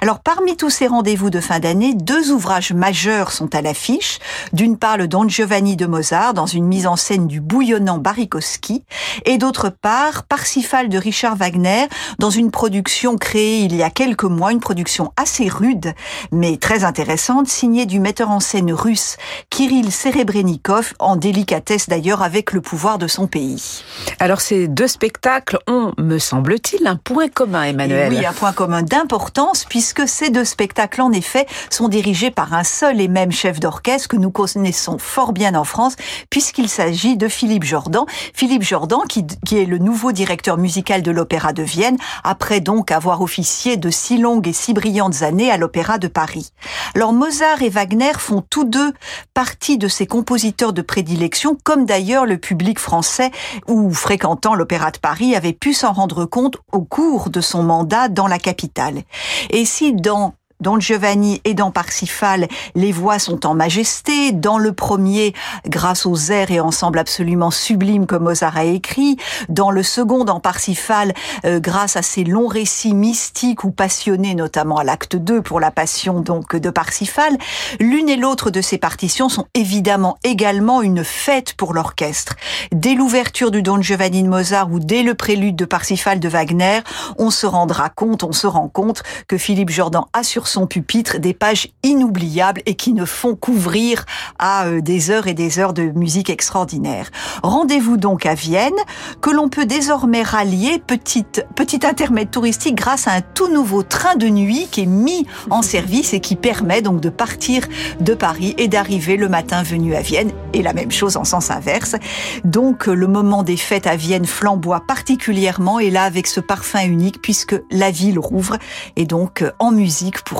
Alors 0.00 0.20
parmi 0.20 0.56
tous 0.56 0.70
ces 0.70 0.86
rendez-vous 0.86 1.30
de 1.30 1.40
fin 1.40 1.58
d'année, 1.58 1.94
deux 1.94 2.30
ouvrages 2.30 2.72
majeurs 2.72 3.32
sont 3.32 3.54
à 3.54 3.62
l'affiche. 3.62 4.18
D'une 4.52 4.76
part 4.76 4.96
le 4.96 5.08
Don 5.08 5.28
Giovanni 5.28 5.76
de 5.76 5.86
Mozart 5.86 6.34
dans 6.34 6.46
une 6.46 6.66
mise 6.66 6.86
en 6.86 6.96
scène 6.96 7.26
du 7.26 7.40
bouillonnant 7.40 7.98
Barikowski 7.98 8.84
et 9.24 9.38
d'autre 9.38 9.70
part 9.70 10.24
Parsifal 10.24 10.88
de 10.88 10.98
Richard 10.98 11.36
Wagner 11.36 11.86
dans 12.18 12.30
une 12.30 12.50
production 12.50 13.16
créée 13.16 13.60
il 13.60 13.74
y 13.74 13.82
a 13.82 13.90
quelques 13.90 14.24
mois, 14.24 14.52
une 14.52 14.60
production 14.60 15.12
assez 15.16 15.48
rude 15.48 15.94
mais 16.30 16.56
très 16.56 16.84
intéressante 16.84 17.48
signée 17.48 17.86
du 17.86 18.00
metteur 18.00 18.30
en 18.30 18.40
scène 18.40 18.72
russe 18.72 19.16
Kirill 19.50 19.90
Serebrennikov 19.90 20.92
en 20.98 21.16
délicatesse 21.16 21.88
d'ailleurs 21.88 22.22
avec 22.22 22.52
le 22.52 22.60
pouvoir 22.60 22.98
de 22.98 23.06
son 23.06 23.26
pays. 23.26 23.82
Alors 24.18 24.40
ces 24.40 24.68
deux 24.68 24.88
spectacles 24.88 25.58
ont, 25.66 25.92
me 25.98 26.18
semble-t-il, 26.18 26.86
un 26.86 26.96
point 26.96 27.28
commun, 27.28 27.62
Emmanuel. 27.62 27.83
Oui, 27.86 28.24
un 28.24 28.32
point 28.32 28.52
commun 28.52 28.82
d'importance 28.82 29.64
puisque 29.64 30.08
ces 30.08 30.30
deux 30.30 30.44
spectacles, 30.44 31.02
en 31.02 31.12
effet, 31.12 31.46
sont 31.70 31.88
dirigés 31.88 32.30
par 32.30 32.54
un 32.54 32.64
seul 32.64 33.00
et 33.00 33.08
même 33.08 33.32
chef 33.32 33.60
d'orchestre 33.60 34.08
que 34.08 34.16
nous 34.16 34.30
connaissons 34.30 34.98
fort 34.98 35.32
bien 35.32 35.54
en 35.54 35.64
France 35.64 35.96
puisqu'il 36.30 36.68
s'agit 36.68 37.16
de 37.16 37.28
Philippe 37.28 37.64
Jordan. 37.64 38.04
Philippe 38.32 38.62
Jordan 38.62 39.00
qui, 39.08 39.26
qui 39.44 39.58
est 39.58 39.66
le 39.66 39.78
nouveau 39.78 40.12
directeur 40.12 40.56
musical 40.56 41.02
de 41.02 41.10
l'Opéra 41.10 41.52
de 41.52 41.62
Vienne 41.62 41.96
après 42.22 42.60
donc 42.60 42.90
avoir 42.90 43.20
officié 43.20 43.76
de 43.76 43.90
si 43.90 44.18
longues 44.18 44.48
et 44.48 44.52
si 44.52 44.72
brillantes 44.72 45.22
années 45.22 45.50
à 45.50 45.56
l'Opéra 45.56 45.98
de 45.98 46.08
Paris. 46.08 46.52
Alors 46.94 47.12
Mozart 47.12 47.62
et 47.62 47.68
Wagner 47.68 48.12
font 48.18 48.42
tous 48.48 48.64
deux 48.64 48.92
partie 49.34 49.78
de 49.78 49.88
ses 49.88 50.06
compositeurs 50.06 50.72
de 50.72 50.82
prédilection, 50.82 51.56
comme 51.64 51.84
d'ailleurs 51.84 52.26
le 52.26 52.38
public 52.38 52.78
français 52.78 53.30
ou 53.68 53.92
fréquentant 53.92 54.54
l'Opéra 54.54 54.90
de 54.90 54.98
Paris 54.98 55.34
avait 55.36 55.52
pu 55.52 55.74
s'en 55.74 55.92
rendre 55.92 56.24
compte 56.24 56.56
au 56.72 56.82
cours 56.82 57.30
de 57.30 57.40
son 57.40 57.62
mandat 57.62 57.73
dans 57.82 58.28
la 58.28 58.38
capitale. 58.38 59.02
Et 59.50 59.64
si 59.64 59.92
dans 59.92 60.34
Don 60.60 60.80
Giovanni 60.80 61.40
et 61.44 61.54
dans 61.54 61.70
Parsifal, 61.70 62.48
les 62.74 62.92
voix 62.92 63.18
sont 63.18 63.46
en 63.46 63.54
majesté. 63.54 64.32
Dans 64.32 64.58
le 64.58 64.72
premier, 64.72 65.34
grâce 65.66 66.06
aux 66.06 66.16
airs 66.30 66.50
et 66.50 66.60
ensembles 66.60 66.98
absolument 66.98 67.50
sublimes 67.50 68.06
que 68.06 68.16
Mozart 68.16 68.56
a 68.56 68.64
écrit. 68.64 69.16
Dans 69.48 69.70
le 69.70 69.82
second, 69.82 70.24
dans 70.24 70.40
Parsifal, 70.40 71.12
euh, 71.44 71.60
grâce 71.60 71.96
à 71.96 72.02
ces 72.02 72.24
longs 72.24 72.46
récits 72.46 72.94
mystiques 72.94 73.64
ou 73.64 73.70
passionnés, 73.70 74.34
notamment 74.34 74.76
à 74.76 74.84
l'acte 74.84 75.16
2 75.16 75.42
pour 75.42 75.60
la 75.60 75.70
passion 75.70 76.20
donc 76.20 76.56
de 76.56 76.70
Parsifal. 76.70 77.36
L'une 77.80 78.08
et 78.08 78.16
l'autre 78.16 78.50
de 78.50 78.60
ces 78.60 78.78
partitions 78.78 79.28
sont 79.28 79.46
évidemment 79.54 80.16
également 80.24 80.82
une 80.82 81.04
fête 81.04 81.54
pour 81.54 81.74
l'orchestre. 81.74 82.36
Dès 82.72 82.94
l'ouverture 82.94 83.50
du 83.50 83.62
Don 83.62 83.82
Giovanni 83.82 84.22
de 84.22 84.28
Mozart 84.28 84.70
ou 84.70 84.78
dès 84.78 85.02
le 85.02 85.14
prélude 85.14 85.56
de 85.56 85.64
Parsifal 85.64 86.20
de 86.20 86.28
Wagner, 86.28 86.80
on 87.18 87.30
se 87.30 87.46
rendra 87.46 87.90
compte, 87.90 88.22
on 88.24 88.32
se 88.32 88.46
rend 88.46 88.68
compte 88.68 89.02
que 89.28 89.36
Philippe 89.36 89.70
Jordan 89.70 90.04
a 90.12 90.22
sur 90.44 90.48
son 90.48 90.66
pupitre 90.66 91.18
des 91.18 91.32
pages 91.32 91.68
inoubliables 91.82 92.60
et 92.66 92.74
qui 92.74 92.92
ne 92.92 93.06
font 93.06 93.34
qu'ouvrir 93.34 94.04
à 94.38 94.66
euh, 94.66 94.82
des 94.82 95.10
heures 95.10 95.26
et 95.26 95.32
des 95.32 95.58
heures 95.58 95.72
de 95.72 95.84
musique 95.84 96.28
extraordinaire. 96.28 97.10
Rendez-vous 97.42 97.96
donc 97.96 98.26
à 98.26 98.34
Vienne, 98.34 98.74
que 99.22 99.30
l'on 99.30 99.48
peut 99.48 99.64
désormais 99.64 100.22
rallier 100.22 100.82
petite, 100.86 101.46
petit 101.54 101.86
intermède 101.86 102.30
touristique 102.30 102.74
grâce 102.74 103.08
à 103.08 103.12
un 103.12 103.20
tout 103.22 103.48
nouveau 103.48 103.82
train 103.82 104.16
de 104.16 104.28
nuit 104.28 104.68
qui 104.70 104.82
est 104.82 104.86
mis 104.86 105.26
en 105.48 105.62
service 105.74 106.12
et 106.12 106.20
qui 106.20 106.36
permet 106.36 106.82
donc 106.82 107.00
de 107.00 107.08
partir 107.08 107.66
de 108.00 108.12
Paris 108.12 108.54
et 108.58 108.68
d'arriver 108.68 109.16
le 109.16 109.28
matin 109.28 109.62
venu 109.62 109.94
à 109.94 110.02
Vienne 110.02 110.30
et 110.52 110.62
la 110.62 110.74
même 110.74 110.90
chose 110.90 111.16
en 111.16 111.24
sens 111.24 111.50
inverse. 111.50 111.96
Donc 112.44 112.86
le 112.86 113.06
moment 113.06 113.42
des 113.44 113.56
fêtes 113.56 113.86
à 113.86 113.96
Vienne 113.96 114.26
flamboie 114.26 114.82
particulièrement 114.86 115.78
et 115.78 115.90
là 115.90 116.02
avec 116.02 116.26
ce 116.26 116.40
parfum 116.40 116.84
unique 116.84 117.22
puisque 117.22 117.56
la 117.70 117.90
ville 117.90 118.18
rouvre 118.18 118.58
et 118.96 119.06
donc 119.06 119.42
euh, 119.42 119.50
en 119.58 119.70
musique 119.70 120.22
pour 120.22 120.33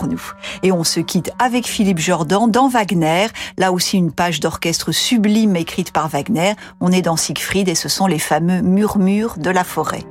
Et 0.63 0.73
on 0.73 0.85
se 0.85 1.01
quitte 1.01 1.31
avec 1.39 1.67
Philippe 1.67 1.99
Jordan 1.99 2.51
dans 2.51 2.69
Wagner, 2.69 3.27
là 3.59 3.73
aussi 3.73 3.97
une 3.97 4.13
page 4.13 4.41
d'orchestre 4.41 4.93
sublime 4.93 5.57
écrite 5.57 5.93
par 5.93 6.09
Wagner. 6.09 6.55
On 6.81 6.93
est 6.93 7.03
dans 7.03 7.17
Siegfried 7.17 7.69
et 7.69 7.75
ce 7.75 7.89
sont 7.89 8.07
les 8.07 8.19
fameux 8.19 8.63
murmures 8.63 9.37
de 9.39 9.51
la 9.51 9.65
forêt. 9.65 10.05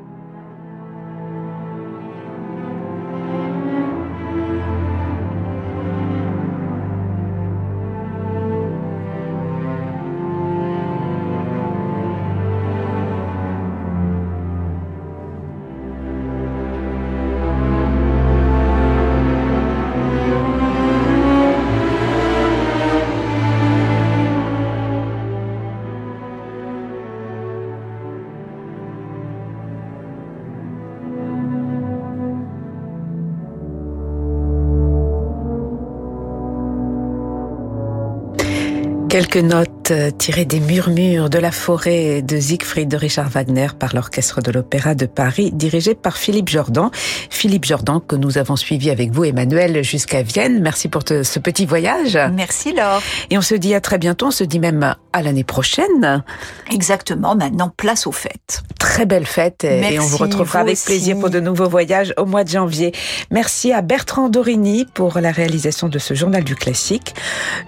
Quelques 39.14 39.44
notes 39.44 39.83
euh, 39.92 40.12
tirées 40.12 40.46
des 40.46 40.60
murmures 40.60 41.30
de 41.30 41.40
la 41.40 41.52
forêt 41.52 42.22
de 42.22 42.40
Siegfried 42.40 42.88
de 42.88 42.98
Richard 42.98 43.30
Wagner 43.30 43.68
par 43.78 43.94
l'orchestre 43.94 44.42
de 44.42 44.52
l'Opéra 44.52 44.96
de 44.96 45.06
Paris, 45.06 45.52
dirigé 45.52 45.96
par 45.96 46.18
Philippe 46.18 46.50
Jordan. 46.50 46.90
Philippe 47.30 47.66
Jordan 47.66 48.00
que 48.06 48.16
nous 48.16 48.38
avons 48.38 48.56
suivi 48.56 48.90
avec 48.90 49.12
vous, 49.12 49.26
Emmanuel, 49.26 49.84
jusqu'à 49.84 50.22
Vienne. 50.22 50.62
Merci 50.62 50.88
pour 50.88 51.04
ce 51.08 51.40
petit 51.40 51.66
voyage. 51.66 52.18
Merci 52.34 52.74
Laure. 52.74 53.02
Et 53.30 53.38
on 53.38 53.42
se 53.42 53.56
dit 53.56 53.74
à 53.74 53.82
très 53.82 53.98
bientôt, 53.98 54.28
on 54.28 54.32
se 54.32 54.44
dit 54.44 54.60
même 54.60 54.96
à 55.14 55.22
l'année 55.22 55.44
prochaine. 55.44 56.24
Exactement, 56.72 57.36
maintenant 57.36 57.72
place 57.76 58.08
aux 58.08 58.12
fêtes. 58.12 58.64
Très 58.80 59.06
belle 59.06 59.26
fête 59.26 59.64
et 59.64 60.00
on 60.00 60.06
vous 60.06 60.18
retrouvera 60.18 60.60
avec 60.60 60.78
plaisir 60.80 61.18
pour 61.20 61.30
de 61.30 61.40
nouveaux 61.40 61.70
voyages 61.70 62.14
au 62.18 62.26
mois 62.26 62.44
de 62.44 62.50
janvier. 62.50 62.92
Merci 63.32 63.72
à 63.72 63.82
Bertrand 63.82 64.30
Dorini 64.30 64.86
pour 64.94 65.20
la 65.20 65.32
réalisation 65.32 65.90
de 65.90 66.00
ce 66.00 66.14
journal 66.14 66.44
du 66.44 66.56
classique. 66.56 67.14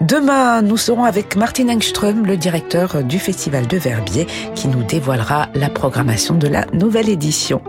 Demain, 0.02 0.62
nous 0.62 0.78
serons 0.78 1.04
avec 1.04 1.36
Martin 1.36 1.70
Engström, 1.70 2.05
le 2.12 2.38
directeur 2.38 3.04
du 3.04 3.20
Festival 3.20 3.68
de 3.68 3.78
Verbier, 3.78 4.28
qui 4.54 4.68
nous 4.68 4.84
dévoilera 4.84 5.50
la 5.56 5.70
programmation 5.70 6.36
de 6.36 6.48
la 6.48 6.66
nouvelle 6.68 7.10
édition. 7.10 7.62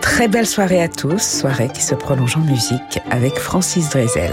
Très 0.00 0.28
belle 0.28 0.46
soirée 0.46 0.82
à 0.82 0.88
tous, 0.88 1.22
soirée 1.22 1.70
qui 1.72 1.82
se 1.82 1.94
prolonge 1.94 2.36
en 2.36 2.40
musique 2.40 3.00
avec 3.10 3.38
Francis 3.38 3.88
Drezel. 3.90 4.32